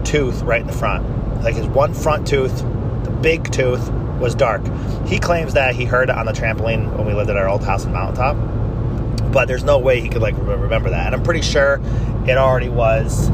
[0.05, 1.43] tooth right in the front.
[1.43, 2.63] Like his one front tooth,
[3.05, 3.91] the big tooth,
[4.21, 4.63] was dark.
[5.07, 7.65] He claims that he heard it on the trampoline when we lived at our old
[7.65, 8.37] house in Mountaintop.
[9.33, 11.07] But there's no way he could like remember that.
[11.07, 11.81] And I'm pretty sure
[12.27, 13.31] it already was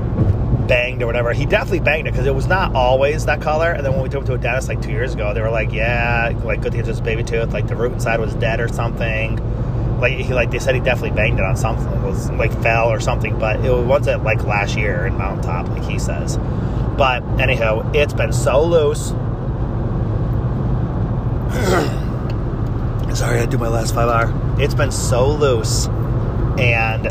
[0.66, 1.32] banged or whatever.
[1.32, 3.70] He definitely banged it because it was not always that color.
[3.70, 5.50] And then when we took him to a dentist like two years ago, they were
[5.50, 7.52] like, "Yeah, like good to get this baby tooth.
[7.52, 9.40] Like the root inside was dead or something."
[10.00, 11.86] Like he like they said he definitely banged it on something.
[11.86, 13.38] It was like fell or something.
[13.38, 16.38] But it wasn't like last year in Mountaintop, like he says.
[16.96, 19.10] But anyhow, it's been so loose.
[23.16, 24.45] Sorry, I do my last five hour.
[24.58, 25.86] It's been so loose,
[26.58, 27.08] and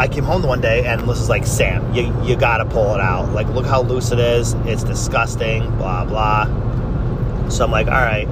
[0.00, 3.32] I came home one day and Melissa's like, "Sam, you you gotta pull it out.
[3.32, 4.54] Like, look how loose it is.
[4.64, 5.70] It's disgusting.
[5.76, 6.44] Blah blah."
[7.48, 8.28] So I'm like, "All right,"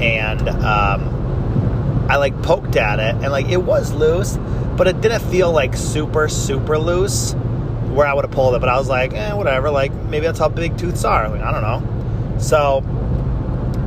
[0.00, 4.38] and um, I like poked at it, and like it was loose,
[4.76, 7.34] but it didn't feel like super super loose
[7.92, 9.70] where I would have pulled it, but I was like, eh, whatever.
[9.70, 11.28] Like maybe that's how big tooths are.
[11.28, 12.38] Like I don't know.
[12.38, 12.82] So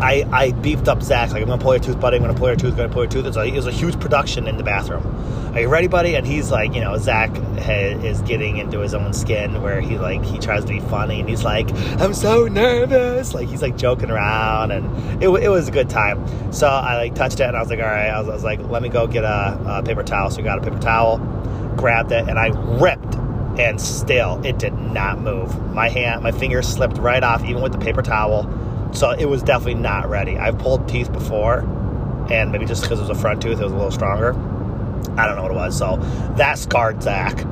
[0.02, 1.32] I, I beefed up Zach.
[1.32, 2.18] Like, I'm gonna pull your tooth, buddy.
[2.18, 2.72] I'm gonna pull your tooth.
[2.72, 3.26] I'm Gonna pull your tooth.
[3.26, 5.06] It's a, it was a huge production in the bathroom.
[5.54, 6.16] Are you ready, buddy?
[6.16, 9.98] And he's like, you know, Zach ha- is getting into his own skin where he
[9.98, 13.34] like he tries to be funny and he's like, I'm so nervous.
[13.34, 16.54] Like he's like joking around and it, it was a good time.
[16.54, 18.08] So I like touched it and I was like, all right.
[18.08, 20.30] I was, I was like, let me go get a, a paper towel.
[20.32, 21.18] So we got a paper towel,
[21.76, 22.48] grabbed it, and I
[22.80, 23.16] ripped
[23.60, 25.74] and still it did not move.
[25.74, 28.44] My hand, my fingers slipped right off, even with the paper towel.
[28.94, 30.38] So it was definitely not ready.
[30.38, 31.60] I've pulled teeth before,
[32.30, 34.34] and maybe just because it was a front tooth, it was a little stronger.
[35.18, 35.78] I don't know what it was.
[35.78, 35.98] So
[36.38, 37.46] that scarred Zach.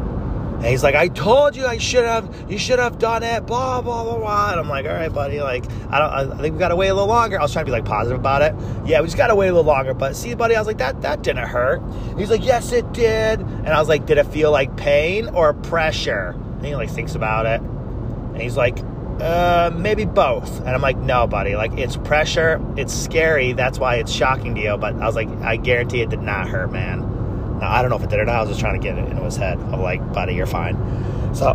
[0.60, 3.82] And he's like, I told you I should have, you should have done it, blah,
[3.82, 4.52] blah, blah, blah.
[4.52, 6.94] And I'm like, all right, buddy, like, I don't, I think we gotta wait a
[6.94, 7.40] little longer.
[7.40, 8.54] I was trying to be like positive about it.
[8.86, 9.94] Yeah, we just gotta wait a little longer.
[9.94, 11.82] But see, buddy, I was like, that, that didn't hurt.
[12.18, 13.40] he's like, yes, it did.
[13.40, 16.32] And I was like, did it feel like pain or pressure?
[16.58, 17.62] And he like thinks about it.
[17.62, 18.80] And he's like,
[19.22, 20.60] uh, maybe both.
[20.60, 22.62] And I'm like, no, buddy, like it's pressure.
[22.78, 23.54] It's scary.
[23.54, 24.78] That's why it's shocking to you.
[24.78, 27.02] But I was like, I guarantee it did not hurt, man.
[27.60, 28.36] Now, I don't know if it did or not.
[28.36, 30.76] I was just trying to get it into his head of like, buddy, you're fine.
[31.36, 31.54] So,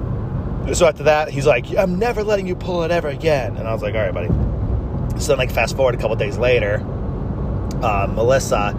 [0.73, 3.57] so after that, he's like, I'm never letting you pull it ever again.
[3.57, 4.29] And I was like, all right, buddy.
[5.21, 6.81] So then, like, fast forward a couple days later,
[7.83, 8.75] uh, Melissa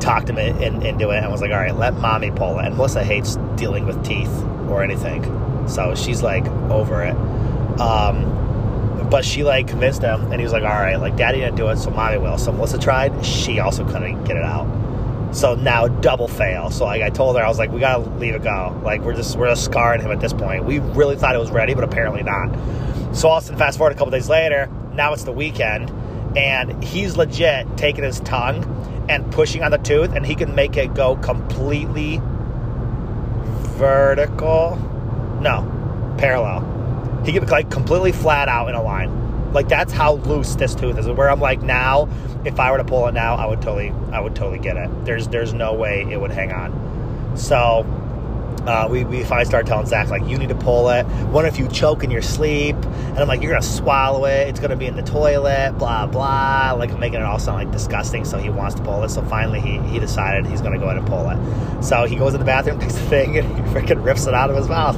[0.00, 2.66] talked him in, into it and was like, all right, let mommy pull it.
[2.66, 4.32] And Melissa hates dealing with teeth
[4.68, 5.24] or anything.
[5.68, 7.16] So she's like over it.
[7.80, 8.38] Um,
[9.10, 11.68] but she like convinced him and he was like, all right, like daddy didn't do
[11.68, 12.38] it, so mommy will.
[12.38, 13.24] So Melissa tried.
[13.24, 14.66] She also couldn't get it out.
[15.32, 16.70] So now double fail.
[16.70, 18.78] So like I told her, I was like, we gotta leave it go.
[18.84, 20.64] Like we're just we're just scarring him at this point.
[20.64, 22.54] We really thought it was ready, but apparently not.
[23.14, 24.68] So Austin fast forward a couple days later.
[24.92, 25.90] Now it's the weekend,
[26.36, 28.64] and he's legit taking his tongue
[29.08, 32.20] and pushing on the tooth, and he can make it go completely
[33.76, 34.76] vertical.
[35.40, 36.77] No, parallel.
[37.24, 39.52] He can like completely flat out in a line.
[39.52, 41.06] Like that's how loose this tooth is.
[41.08, 42.08] Where I'm like now,
[42.44, 44.90] if I were to pull it now, I would totally, I would totally get it.
[45.04, 47.36] There's, there's no way it would hang on.
[47.36, 47.86] So
[48.66, 51.04] uh, we, we finally started telling Zach, like, you need to pull it.
[51.28, 52.76] What if you choke in your sleep?
[52.76, 54.48] And I'm like, you're going to swallow it.
[54.48, 56.74] It's going to be in the toilet, blah, blah.
[56.76, 58.26] Like, I'm making it all sound like disgusting.
[58.26, 59.08] So he wants to pull it.
[59.08, 61.82] So finally, he, he decided he's going to go ahead and pull it.
[61.82, 64.50] So he goes in the bathroom, takes the thing, and he freaking rips it out
[64.50, 64.96] of his mouth.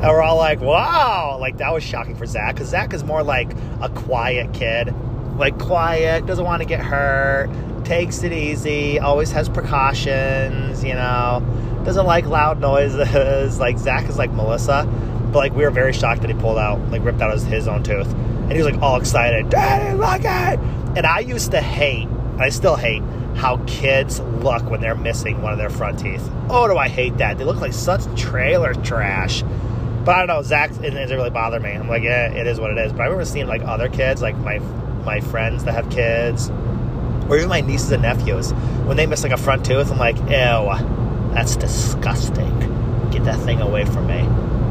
[0.00, 1.38] And we're all like, wow.
[1.40, 2.54] Like, that was shocking for Zach.
[2.54, 4.94] Because Zach is more like a quiet kid.
[5.36, 7.48] Like, quiet, doesn't want to get hurt,
[7.84, 11.44] takes it easy, always has precautions, you know
[11.88, 13.58] doesn't like loud noises.
[13.58, 14.84] like Zach is like Melissa,
[15.32, 17.66] but like we were very shocked that he pulled out, like ripped out his, his
[17.66, 20.58] own tooth, and he was like all excited, Daddy, look at!
[20.96, 23.02] And I used to hate, and I still hate
[23.36, 26.28] how kids look when they're missing one of their front teeth.
[26.50, 27.38] Oh, do I hate that?
[27.38, 29.42] They look like such trailer trash.
[30.08, 31.68] But I don't know, Zach, it doesn't really bother me.
[31.68, 32.92] I'm like, yeah, it is what it is.
[32.92, 34.58] But I remember seeing like other kids, like my
[35.04, 36.48] my friends that have kids,
[37.28, 38.52] or even my nieces and nephews,
[38.86, 42.58] when they miss like a front tooth, I'm like, ew that's disgusting.
[43.10, 44.22] Get that thing away from me.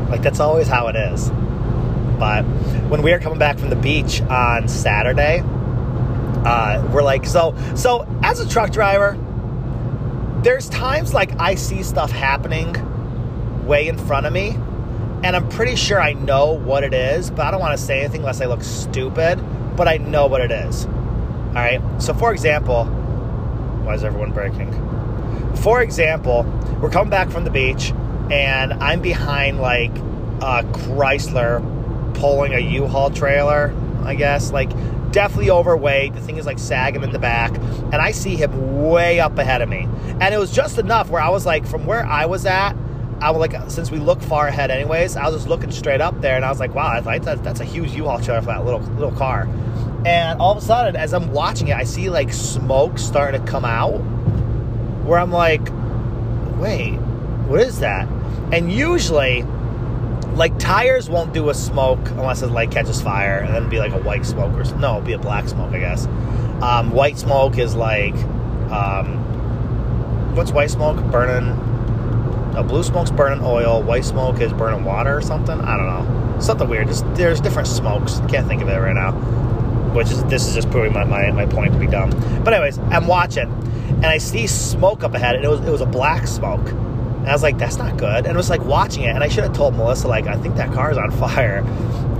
[0.09, 1.29] Like, that's always how it is.
[2.17, 2.41] But
[2.89, 8.07] when we were coming back from the beach on Saturday, uh, we're like, so, so
[8.23, 9.15] as a truck driver,
[10.41, 12.75] there's times like I see stuff happening
[13.67, 14.57] way in front of me,
[15.27, 17.99] and I'm pretty sure I know what it is, but I don't want to say
[17.99, 19.35] anything unless I look stupid,
[19.75, 20.85] but I know what it is.
[20.85, 21.81] All right.
[22.01, 24.71] So, for example, why is everyone breaking?
[25.57, 26.43] For example,
[26.81, 27.91] we're coming back from the beach
[28.31, 31.61] and I'm behind like a Chrysler
[32.15, 34.69] pulling a U-Haul trailer, I guess, like
[35.11, 36.13] definitely overweight.
[36.13, 39.61] The thing is like sagging in the back, and I see him way up ahead
[39.61, 39.89] of me.
[40.21, 42.77] And it was just enough where I was like, from where I was at,
[43.19, 46.21] I was like, since we look far ahead anyways, I was just looking straight up
[46.21, 48.63] there, and I was like, wow, I that, that's a huge U-Haul trailer for that
[48.63, 49.47] little little car.
[50.05, 53.47] And all of a sudden, as I'm watching it, I see like smoke starting to
[53.47, 53.97] come out
[55.05, 55.67] where I'm like,
[56.59, 56.97] wait,
[57.47, 58.07] what is that?
[58.51, 59.43] And usually,
[60.35, 63.93] like tires won't do a smoke unless it like catches fire, and then be like
[63.93, 66.05] a white smoke or no, it'll be a black smoke, I guess.
[66.61, 68.15] Um, white smoke is like,
[68.71, 70.97] um, what's white smoke?
[71.11, 71.66] Burning.
[72.57, 73.83] No, blue smoke's burning oil.
[73.83, 75.61] White smoke is burning water or something.
[75.61, 76.39] I don't know.
[76.39, 76.87] Something weird.
[76.87, 78.19] Just there's different smokes.
[78.29, 79.11] Can't think of it right now.
[79.93, 82.09] Which is this is just proving my, my, my point to be dumb.
[82.43, 83.51] But anyways, I'm watching
[83.97, 86.67] and I see smoke up ahead, and it was it was a black smoke.
[86.67, 88.25] And I was like, that's not good.
[88.25, 90.55] And it was like watching it, and I should have told Melissa, like, I think
[90.55, 91.61] that car is on fire.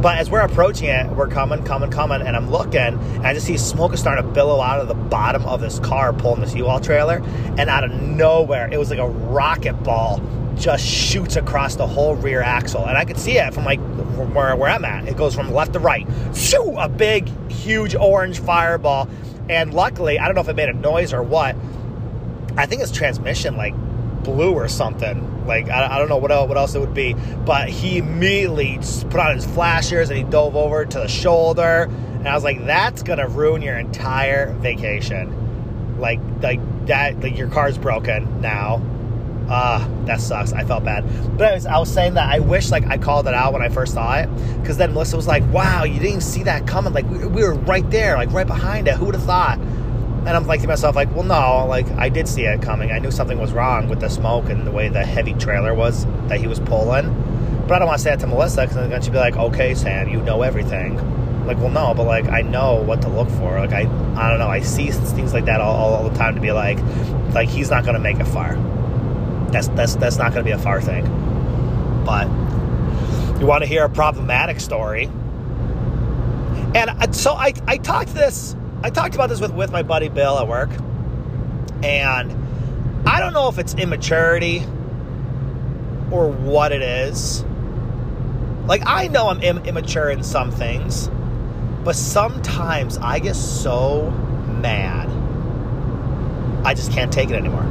[0.02, 3.48] But as we're approaching it, we're coming, coming, coming, and I'm looking, and I just
[3.48, 6.54] see smoke is starting to billow out of the bottom of this car pulling this
[6.54, 7.22] U-Haul trailer,
[7.58, 10.22] and out of nowhere, it was like a rocket ball
[10.56, 14.34] just shoots across the whole rear axle, and I could see it from like from
[14.34, 15.08] where, where I'm at.
[15.08, 16.08] It goes from left to right.
[16.36, 16.76] Shoo!
[16.78, 19.08] A big, huge orange fireball.
[19.50, 21.56] And luckily, I don't know if it made a noise or what.
[22.58, 23.76] I think its transmission like
[24.34, 25.48] blew or something.
[25.48, 27.14] Like I, I don't know what else, what else it would be.
[27.46, 28.78] But he immediately
[29.10, 31.90] put on his flashers and he dove over to the shoulder.
[31.90, 35.98] And I was like, that's gonna ruin your entire vacation.
[36.00, 37.20] Like like that.
[37.22, 38.82] Like your car's broken now
[39.50, 40.52] Ah, uh, that sucks.
[40.52, 41.06] I felt bad.
[41.38, 43.70] But anyways, I was saying that I wish like I called it out when I
[43.70, 44.28] first saw it,
[44.62, 46.92] because then Melissa was like, "Wow, you didn't see that coming.
[46.92, 48.96] Like we, we were right there, like right behind it.
[48.96, 49.58] Who would have thought?"
[50.28, 52.92] And I'm like to myself, like, "Well, no, like I did see it coming.
[52.92, 56.06] I knew something was wrong with the smoke and the way the heavy trailer was
[56.28, 57.08] that he was pulling."
[57.68, 59.74] But I don't want to say that to Melissa because then she'd be like, "Okay,
[59.74, 60.98] Sam, you know everything."
[61.48, 63.58] Like, well, no, but like I know what to look for.
[63.58, 63.82] Like I,
[64.16, 64.50] I don't know.
[64.50, 66.78] I see things like that all, all, all the time to be like,
[67.34, 68.58] like he's not gonna make a fire
[69.52, 71.06] that's that's that's not going to be a far thing.
[72.06, 72.28] But
[73.40, 75.06] you want to hear a problematic story,
[76.76, 80.10] and uh, so I I talked this I talked about this with with my buddy
[80.10, 80.70] Bill at work,
[81.84, 82.32] and
[83.08, 84.64] I don't know if it's immaturity
[86.12, 87.44] or what it is.
[88.68, 91.10] Like I know I'm Im- immature in some things,
[91.84, 94.12] but sometimes I get so
[94.62, 95.10] mad.
[96.66, 97.64] I just can't take it anymore.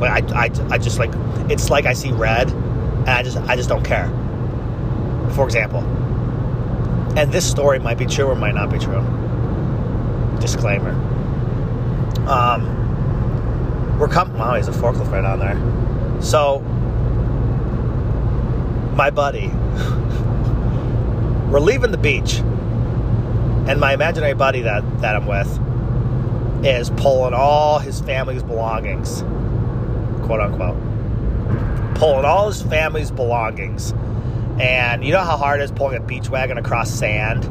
[0.00, 1.10] Like I, I, I just like
[1.50, 4.08] it's like I see red, and I just I just don't care.
[5.34, 5.80] For example,
[7.16, 9.02] and this story might be true or might not be true.
[10.40, 10.90] Disclaimer.
[12.28, 14.38] Um, we're coming.
[14.38, 16.22] Wow, he's a forklift right on there.
[16.22, 16.60] So,
[18.96, 19.48] my buddy,
[21.50, 22.36] we're leaving the beach,
[23.68, 25.60] and my imaginary buddy that that I'm with
[26.64, 29.22] is pulling all his family's belongings
[30.24, 30.76] quote unquote,
[31.96, 33.92] pulling all his family's belongings.
[34.58, 37.44] And you know how hard it is pulling a beach wagon across sand?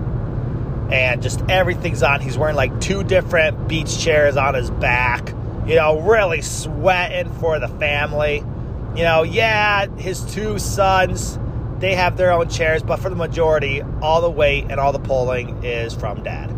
[0.94, 2.22] And just everything's on.
[2.22, 5.30] He's wearing like two different beach chairs on his back,
[5.66, 8.44] you know, really sweating for the family.
[8.96, 11.39] You know, yeah, his two sons,
[11.80, 15.00] they have their own chairs, but for the majority, all the weight and all the
[15.00, 16.54] pulling is from dad.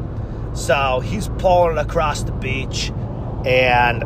[0.54, 2.92] So he's pulling across the beach,
[3.46, 4.04] and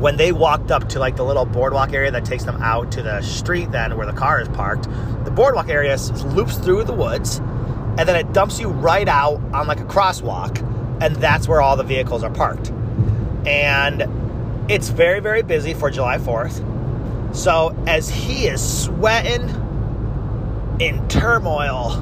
[0.00, 3.02] when they walked up to like the little boardwalk area that takes them out to
[3.02, 4.84] the street then where the car is parked
[5.24, 7.40] the boardwalk area loops through the woods
[7.98, 10.62] and then it dumps you right out on like a crosswalk
[11.00, 12.70] and that's where all the vehicles are parked.
[13.46, 19.48] And it's very very busy for july 4th so as he is sweating
[20.80, 21.92] in turmoil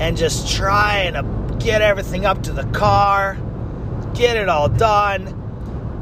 [0.00, 3.36] and just trying to get everything up to the car
[4.14, 5.38] get it all done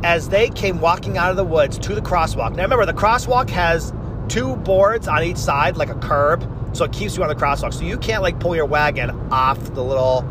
[0.03, 2.55] as they came walking out of the woods to the crosswalk.
[2.55, 3.93] Now remember, the crosswalk has
[4.29, 7.73] two boards on each side, like a curb, so it keeps you on the crosswalk.
[7.73, 10.29] So you can't like pull your wagon off the little,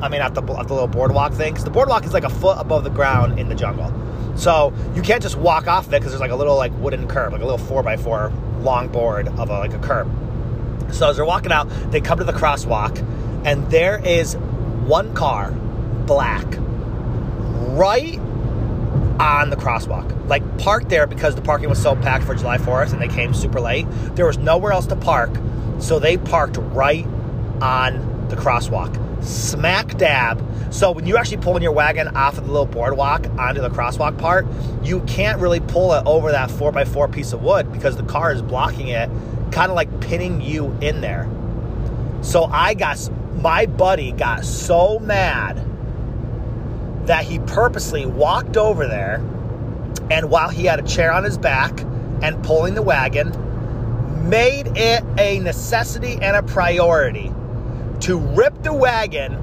[0.00, 2.30] I mean, off the, off the little boardwalk thing, because the boardwalk is like a
[2.30, 3.92] foot above the ground in the jungle.
[4.36, 7.06] So you can't just walk off of it because there's like a little like wooden
[7.08, 10.10] curb, like a little four by four long board of a, like a curb.
[10.92, 12.98] So as they're walking out, they come to the crosswalk,
[13.44, 15.52] and there is one car,
[16.06, 16.46] black,
[17.76, 18.18] right
[19.20, 20.28] on the crosswalk.
[20.28, 23.34] Like parked there because the parking was so packed for July 4th and they came
[23.34, 23.86] super late.
[24.16, 25.30] There was nowhere else to park,
[25.80, 27.06] so they parked right
[27.60, 29.24] on the crosswalk.
[29.24, 30.42] Smack dab.
[30.72, 34.18] So when you actually pulling your wagon off of the little boardwalk onto the crosswalk
[34.18, 34.46] part,
[34.82, 38.40] you can't really pull it over that 4x4 piece of wood because the car is
[38.40, 39.10] blocking it,
[39.50, 41.28] kind of like pinning you in there.
[42.22, 42.98] So I got
[43.36, 45.66] my buddy got so mad
[47.06, 49.16] that he purposely walked over there
[50.10, 51.80] and while he had a chair on his back
[52.22, 53.32] and pulling the wagon,
[54.30, 57.32] made it a necessity and a priority
[57.98, 59.36] to rip the wagon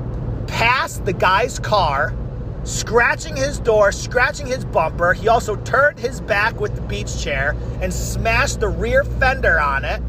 [0.48, 2.16] past the guy's car,
[2.64, 5.12] scratching his door, scratching his bumper.
[5.12, 9.84] He also turned his back with the beach chair and smashed the rear fender on
[9.84, 10.02] it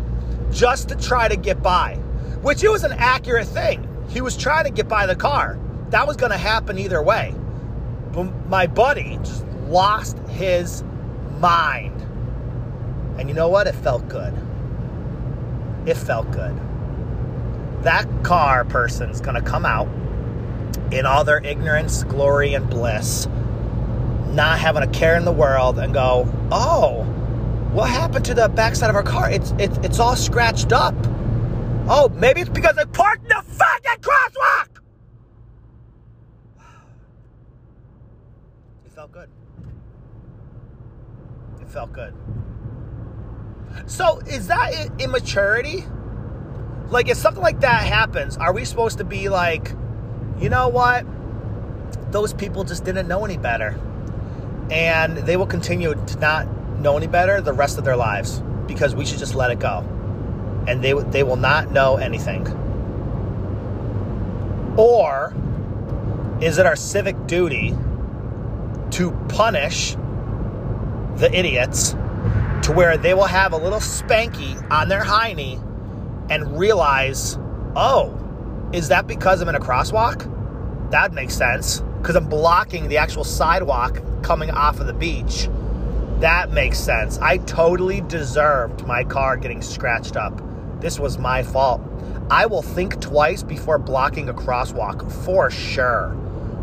[0.53, 1.97] just to try to get by,
[2.43, 3.85] which it was an accurate thing.
[4.09, 5.59] He was trying to get by the car.
[5.91, 7.35] That was going to happen either way.
[8.13, 10.85] But my buddy just lost his
[11.41, 12.01] mind.
[13.19, 13.67] And you know what?
[13.67, 14.33] It felt good.
[15.89, 16.55] It felt good.
[17.83, 19.89] That car person's going to come out
[20.93, 23.27] in all their ignorance, glory, and bliss,
[24.27, 27.05] not having a care in the world, and go, oh,
[27.73, 29.31] what happened to the backside of our car?
[29.31, 30.95] It's, it's, it's all scratched up.
[31.89, 34.69] Oh, maybe it's because I parked in the fucking crosswalk!
[38.85, 39.31] It felt good.
[41.63, 42.13] It felt good.
[43.87, 45.85] So is that immaturity?
[46.91, 49.73] like if something like that happens, are we supposed to be like,
[50.39, 51.05] you know what?
[52.11, 53.79] Those people just didn't know any better.
[54.71, 56.49] And they will continue to not
[56.81, 59.79] know any better the rest of their lives because we should just let it go.
[60.67, 62.47] And they they will not know anything.
[64.77, 65.35] Or
[66.41, 67.75] is it our civic duty
[68.93, 69.95] to punish
[71.17, 71.95] the idiots
[72.69, 75.55] to where they will have a little spanky on their hiney
[76.31, 77.39] and realize,
[77.75, 78.15] oh,
[78.75, 80.91] is that because I'm in a crosswalk?
[80.91, 85.49] That makes sense because I'm blocking the actual sidewalk coming off of the beach.
[86.21, 87.17] That makes sense.
[87.21, 90.39] I totally deserved my car getting scratched up.
[90.79, 91.81] This was my fault.
[92.31, 96.15] I will think twice before blocking a crosswalk for sure.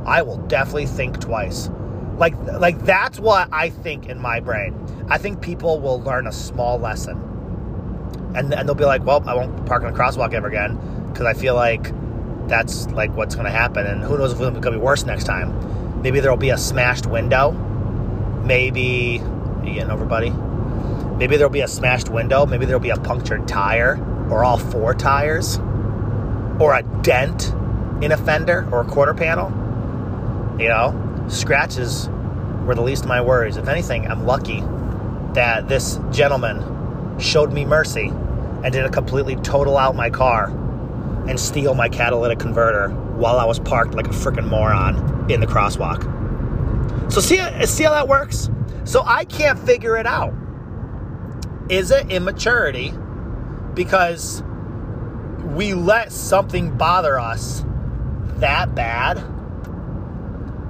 [0.06, 1.72] I will definitely think twice.
[2.18, 4.76] Like like that's what I think in my brain.
[5.10, 7.22] I think people will learn a small lesson.
[8.36, 11.26] And and they'll be like, "Well, I won't park on a crosswalk ever again because
[11.26, 11.92] I feel like
[12.48, 15.06] that's like what's going to happen and who knows if it's going to be worse
[15.06, 16.02] next time.
[16.02, 17.52] Maybe there'll be a smashed window.
[18.46, 19.22] Maybe
[19.64, 20.30] you getting over, buddy?
[21.18, 22.46] Maybe there'll be a smashed window.
[22.46, 23.98] Maybe there'll be a punctured tire
[24.30, 25.58] or all four tires
[26.60, 27.54] or a dent
[28.02, 29.50] in a fender or a quarter panel.
[30.60, 32.10] You know, scratches
[32.66, 33.58] were the least of my worries.
[33.58, 34.62] If anything, I'm lucky
[35.34, 40.46] that this gentleman showed me mercy and did a completely total out my car
[41.28, 45.48] and steal my catalytic converter while I was parked like a freaking moron in the
[45.48, 46.02] crosswalk.
[47.12, 48.50] So see, see how that works?
[48.84, 50.34] So I can't figure it out.
[51.70, 52.94] Is it immaturity
[53.74, 54.44] because
[55.56, 57.64] we let something bother us
[58.38, 59.24] that bad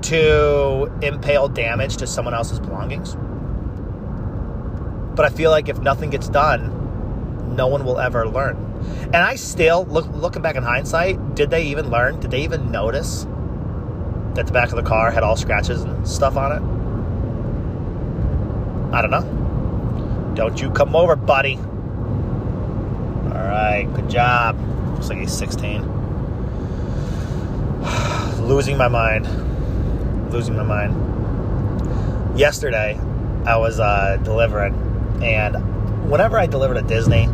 [0.06, 3.16] to impale damage to someone else's belongings?
[5.16, 8.58] But I feel like if nothing gets done, no one will ever learn.
[9.06, 12.20] And I still look looking back in hindsight, did they even learn?
[12.20, 13.26] Did they even notice
[14.36, 16.62] that the back of the car had all scratches and stuff on it?
[18.94, 20.34] I don't know.
[20.36, 21.56] Don't you come over, buddy.
[23.26, 24.60] All right, good job.
[24.94, 25.82] Looks like he's 16.
[28.48, 29.45] Losing my mind.
[30.32, 32.38] Losing my mind.
[32.38, 33.00] Yesterday,
[33.46, 34.74] I was uh, delivering,
[35.24, 37.30] and whenever I delivered at Disney,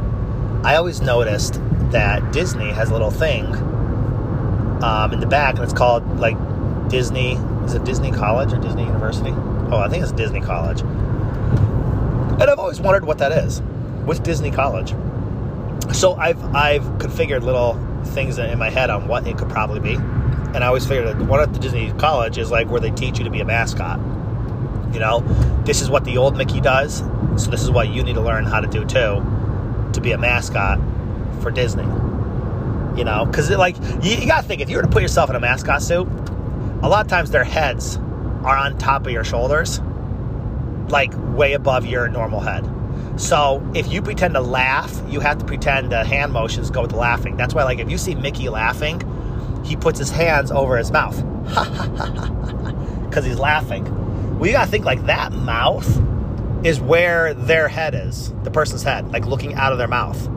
[0.63, 1.59] I always noticed
[1.91, 3.45] that Disney has a little thing
[4.83, 6.37] um, in the back, and it's called like
[6.89, 7.33] Disney.
[7.65, 9.31] Is it Disney College or Disney University?
[9.31, 10.83] Oh, I think it's Disney College
[12.41, 13.61] and I've always wondered what that is
[14.05, 14.95] with Disney College.
[15.93, 17.73] So I've I've configured little
[18.03, 19.95] things in my head on what it could probably be,
[20.54, 23.18] and I always figured that one at the Disney College is like where they teach
[23.18, 23.99] you to be a mascot.
[24.93, 25.22] You know,
[25.66, 26.99] this is what the old Mickey does,
[27.38, 29.24] so this is what you need to learn how to do too,
[29.93, 30.80] to be a mascot
[31.41, 31.86] for Disney.
[32.97, 35.36] You know, because like you, you gotta think if you were to put yourself in
[35.36, 36.08] a mascot suit,
[36.82, 37.97] a lot of times their heads
[38.43, 39.80] are on top of your shoulders
[40.89, 42.70] like way above your normal head.
[43.18, 46.91] So if you pretend to laugh, you have to pretend the hand motions go with
[46.91, 47.38] the laughing.
[47.38, 49.02] That's why, like, if you see Mickey laughing,
[49.64, 51.16] he puts his hands over his mouth
[53.05, 53.86] because he's laughing.
[54.38, 55.86] Well, you gotta think like that mouth
[56.66, 60.30] is where their head is, the person's head, like looking out of their mouth.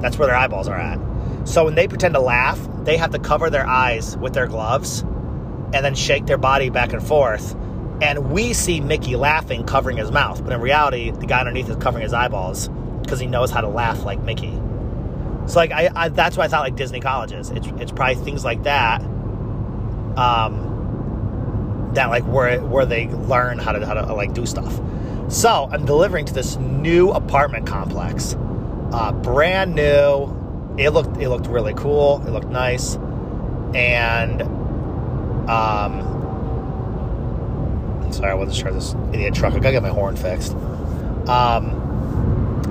[0.00, 0.98] That's where their eyeballs are at.
[1.44, 5.00] So when they pretend to laugh, they have to cover their eyes with their gloves
[5.00, 7.54] and then shake their body back and forth
[8.00, 10.42] and we see Mickey laughing, covering his mouth.
[10.44, 12.68] But in reality, the guy underneath is covering his eyeballs
[13.02, 14.52] because he knows how to laugh like Mickey.
[15.48, 17.50] So, like, I, I, that's why I thought like Disney colleges.
[17.50, 19.00] It's it's probably things like that.
[20.16, 24.78] Um, that like where where they learn how to how to like do stuff.
[25.28, 28.36] So I'm delivering to this new apartment complex,
[28.92, 30.34] uh, brand new.
[30.78, 32.22] It looked it looked really cool.
[32.26, 32.96] It looked nice,
[33.74, 34.42] and
[35.50, 36.18] um,
[38.12, 39.52] Sorry, I wasn't sure this idiot truck.
[39.54, 40.52] I gotta get my horn fixed.
[41.28, 41.87] Um,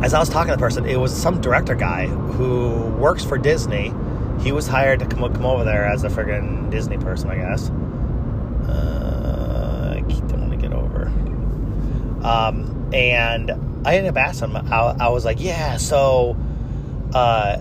[0.03, 3.37] as I was talking to the person, it was some director guy who works for
[3.37, 3.93] Disney.
[4.41, 7.69] He was hired to come, come over there as a friggin' Disney person, I guess.
[8.69, 11.07] Uh, I don't want to get over.
[12.23, 13.51] Um, and
[13.87, 16.37] I ended up asking him, I, I was like, yeah, so
[17.15, 17.57] uh,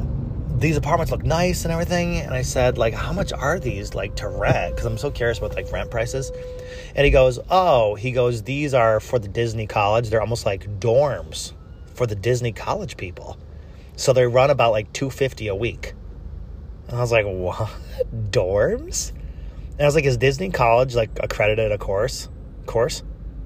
[0.57, 2.18] these apartments look nice and everything.
[2.18, 4.74] And I said, like, how much are these like to rent?
[4.74, 6.30] Because I'm so curious about like rent prices.
[6.95, 10.11] And he goes, oh, he goes, these are for the Disney College.
[10.11, 11.55] They're almost like dorms
[11.97, 13.38] for the Disney College people.
[13.97, 15.94] So they run about like 250 a week.
[16.88, 17.70] And I was like, what?
[18.30, 19.12] Dorms?
[19.72, 22.28] And I was like, is Disney College like accredited a course?
[22.66, 23.03] Course?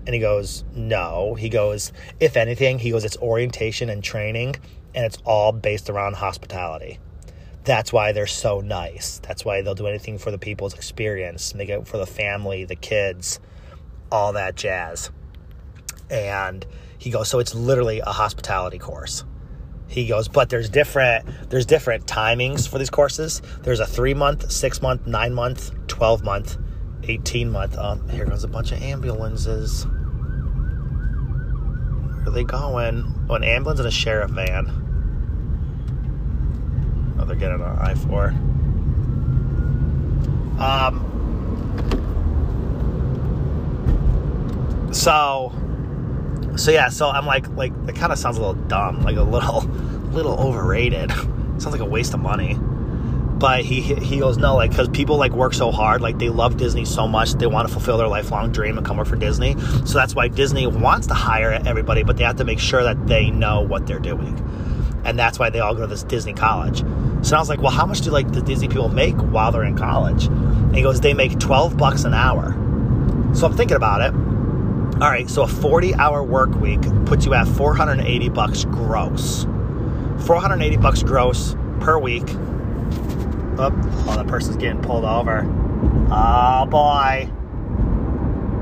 [0.07, 1.35] And he goes, no.
[1.35, 4.57] He goes, if anything, he goes, it's orientation and training
[4.95, 6.99] and it's all based around hospitality.
[7.65, 9.21] That's why they're so nice.
[9.21, 12.75] That's why they'll do anything for the people's experience, make it for the family, the
[12.75, 13.39] kids,
[14.11, 15.11] all that jazz.
[16.09, 16.67] And
[17.01, 19.25] he goes, so it's literally a hospitality course.
[19.89, 23.41] He goes, but there's different there's different timings for these courses.
[23.63, 26.59] There's a three month, six month, nine month, twelve month,
[27.05, 27.77] eighteen month.
[27.79, 29.87] Um, here goes a bunch of ambulances.
[32.19, 33.27] Where are they going?
[33.31, 34.69] Oh, an ambulance and a sheriff van.
[37.19, 38.27] Oh, they're getting on I four.
[40.63, 41.07] Um.
[44.93, 45.51] So
[46.57, 49.23] so yeah, so I'm like, like it kind of sounds a little dumb, like a
[49.23, 49.63] little,
[50.13, 51.11] little overrated.
[51.59, 52.59] sounds like a waste of money.
[52.59, 56.59] But he he goes no, like because people like work so hard, like they love
[56.59, 59.59] Disney so much, they want to fulfill their lifelong dream and come work for Disney.
[59.87, 63.07] So that's why Disney wants to hire everybody, but they have to make sure that
[63.07, 64.37] they know what they're doing,
[65.07, 66.85] and that's why they all go to this Disney college.
[67.23, 69.65] So I was like, well, how much do like the Disney people make while they're
[69.65, 70.27] in college?
[70.27, 72.53] And he goes, they make twelve bucks an hour.
[73.35, 74.13] So I'm thinking about it
[74.95, 79.45] all right, so a 40 hour work week puts you at 480 bucks gross.
[80.27, 82.25] 480 bucks gross per week.
[83.59, 83.71] Oh,
[84.07, 85.45] oh that person's getting pulled over.
[86.11, 87.31] Oh boy.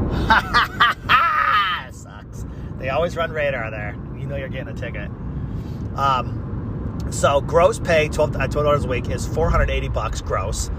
[1.93, 2.47] sucks.
[2.79, 3.97] They always run radar there.
[4.16, 5.11] You know you're getting a ticket.
[5.97, 10.70] Um, so gross pay, 12 dollars a week is 480 bucks gross,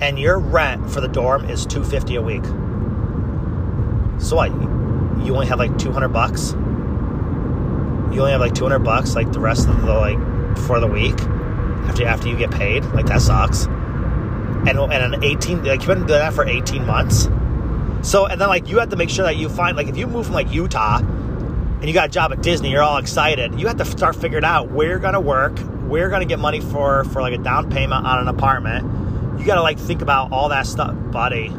[0.00, 2.44] and your rent for the dorm is 250 a week.
[4.20, 4.73] So what?
[5.24, 6.52] You only have like 200 bucks?
[6.52, 11.18] You only have like 200 bucks like the rest of the like for the week
[11.88, 12.84] after after you get paid?
[12.86, 13.66] Like that sucks.
[13.66, 17.28] And and an 18 like you've been doing that for 18 months?
[18.08, 20.06] So and then like you have to make sure that you find like if you
[20.06, 23.66] move from like utah and you got a job at disney you're all excited you
[23.66, 25.58] have to start figuring out where you're gonna work
[25.88, 29.40] where you're gonna get money for for like a down payment on an apartment.
[29.40, 31.52] You gotta like think about all that stuff buddy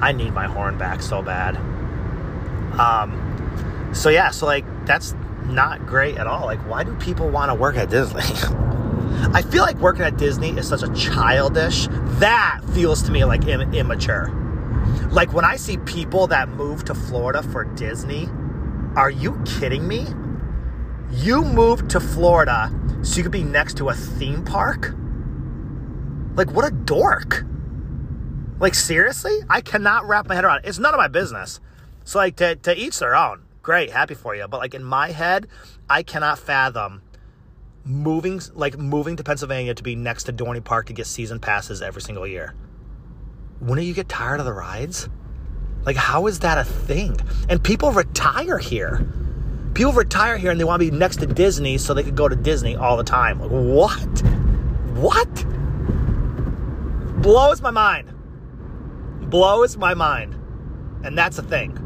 [0.00, 1.56] I need my horn back so bad.
[2.78, 6.46] Um, so yeah, so like that's not great at all.
[6.46, 8.22] Like, why do people want to work at Disney?
[9.32, 11.88] I feel like working at Disney is such a childish.
[12.20, 14.30] That feels to me like Im- immature.
[15.10, 18.28] Like when I see people that move to Florida for Disney,
[18.96, 20.06] are you kidding me?
[21.12, 22.72] You moved to Florida
[23.02, 24.94] so you could be next to a theme park?
[26.36, 27.44] Like, what a dork.
[28.60, 30.68] Like seriously, I cannot wrap my head around it.
[30.68, 31.60] It's none of my business.
[32.04, 33.44] So like to, to each their own.
[33.62, 34.46] Great, happy for you.
[34.48, 35.46] But like in my head,
[35.88, 37.00] I cannot fathom
[37.82, 41.80] moving like moving to Pennsylvania to be next to Dorney Park to get season passes
[41.80, 42.54] every single year.
[43.60, 45.08] When do you get tired of the rides?
[45.84, 47.16] Like how is that a thing?
[47.48, 49.06] And people retire here.
[49.72, 52.28] People retire here and they want to be next to Disney so they could go
[52.28, 53.40] to Disney all the time.
[53.40, 54.22] Like what?
[54.98, 55.46] What?
[57.22, 58.12] Blows my mind
[59.30, 60.34] blows my mind.
[61.04, 61.78] And that's a thing.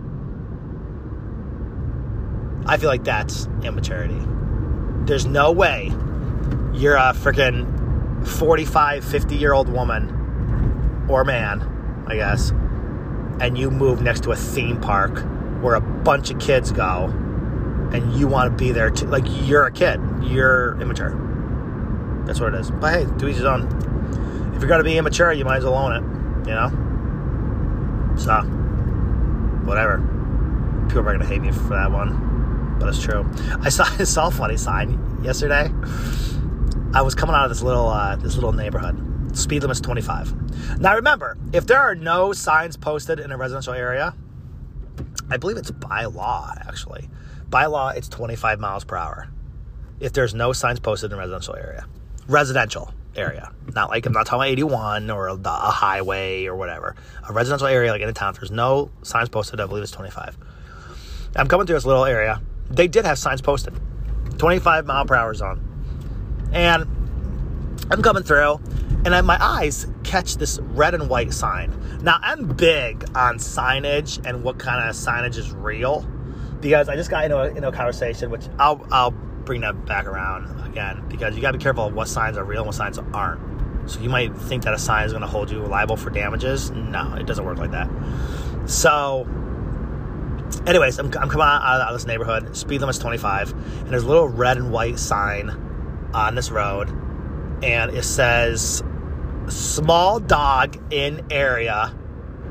[2.66, 4.20] I feel like that's immaturity.
[5.04, 5.92] There's no way
[6.72, 12.50] you're a freaking 45, 50 year old woman or man, I guess,
[13.40, 15.24] and you move next to a theme park
[15.62, 17.04] where a bunch of kids go
[17.92, 19.06] and you want to be there too.
[19.06, 21.20] Like, you're a kid, you're immature.
[22.26, 22.70] That's what it is.
[22.70, 23.66] But hey, to each his own.
[24.54, 26.93] If you're going to be immature, you might as well own it, you know?
[28.16, 28.40] So,
[29.64, 29.98] whatever.
[30.88, 33.28] People are to hate me for that one, but it's true.
[33.60, 35.70] I saw, I saw a funny sign yesterday.
[36.94, 39.36] I was coming out of this little uh, this little neighborhood.
[39.36, 40.78] Speed limit's 25.
[40.80, 44.14] Now remember, if there are no signs posted in a residential area,
[45.28, 47.08] I believe it's by law actually.
[47.48, 49.28] By law, it's 25 miles per hour.
[49.98, 51.86] If there's no signs posted in a residential area,
[52.28, 53.52] residential area.
[53.74, 56.96] Not like I'm not talking about 81 or a, a highway or whatever.
[57.28, 58.34] A residential area like in a town.
[58.34, 59.60] There's no signs posted.
[59.60, 60.36] I believe it's 25.
[61.36, 62.40] I'm coming through this little area.
[62.70, 63.74] They did have signs posted,
[64.38, 65.60] 25 mile per hour zone,
[66.52, 66.84] and
[67.90, 68.60] I'm coming through,
[69.04, 71.76] and I, my eyes catch this red and white sign.
[72.02, 76.06] Now I'm big on signage and what kind of signage is real,
[76.60, 79.14] because I just got into a, into a conversation, which I'll I'll
[79.44, 82.44] bring that back around again because you got to be careful of what signs are
[82.44, 83.40] real and what signs aren't.
[83.90, 86.70] So you might think that a sign is going to hold you liable for damages.
[86.70, 87.88] No, it doesn't work like that.
[88.66, 89.26] So,
[90.66, 92.56] anyways, I'm, I'm coming out of this neighborhood.
[92.56, 95.50] Speed limit's 25, and there's a little red and white sign
[96.14, 96.88] on this road,
[97.62, 98.82] and it says
[99.48, 101.94] "small dog in area,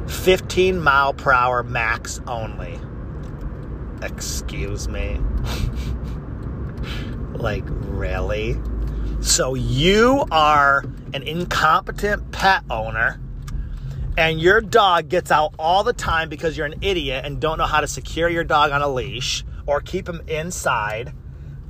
[0.07, 2.79] 15 mile per hour max only."
[4.03, 5.19] Excuse me.
[7.33, 8.57] like, really?
[9.21, 13.19] So you are an incompetent pet owner
[14.17, 17.65] and your dog gets out all the time because you're an idiot and don't know
[17.65, 21.13] how to secure your dog on a leash or keep him inside,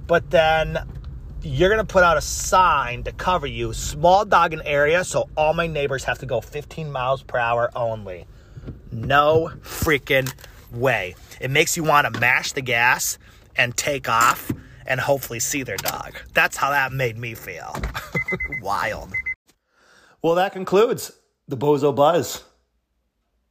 [0.08, 0.78] but then
[1.42, 5.54] you're gonna put out a sign to cover you, small dog in area, so all
[5.54, 8.26] my neighbors have to go 15 miles per hour only.
[8.92, 10.32] No freaking
[10.72, 11.16] way.
[11.40, 13.18] It makes you wanna mash the gas
[13.56, 14.52] and take off
[14.86, 16.16] and hopefully see their dog.
[16.34, 17.76] That's how that made me feel.
[18.62, 19.14] Wild.
[20.22, 21.12] Well, that concludes
[21.48, 22.44] the Bozo Buzz.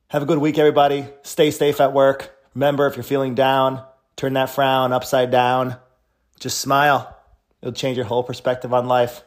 [0.09, 1.07] Have a good week, everybody.
[1.23, 2.35] Stay safe at work.
[2.55, 3.83] Remember, if you're feeling down,
[4.17, 5.77] turn that frown upside down.
[6.39, 7.17] Just smile.
[7.61, 9.23] It'll change your whole perspective on life.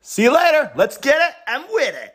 [0.00, 0.72] See you later.
[0.74, 1.34] Let's get it.
[1.46, 2.11] I'm with it.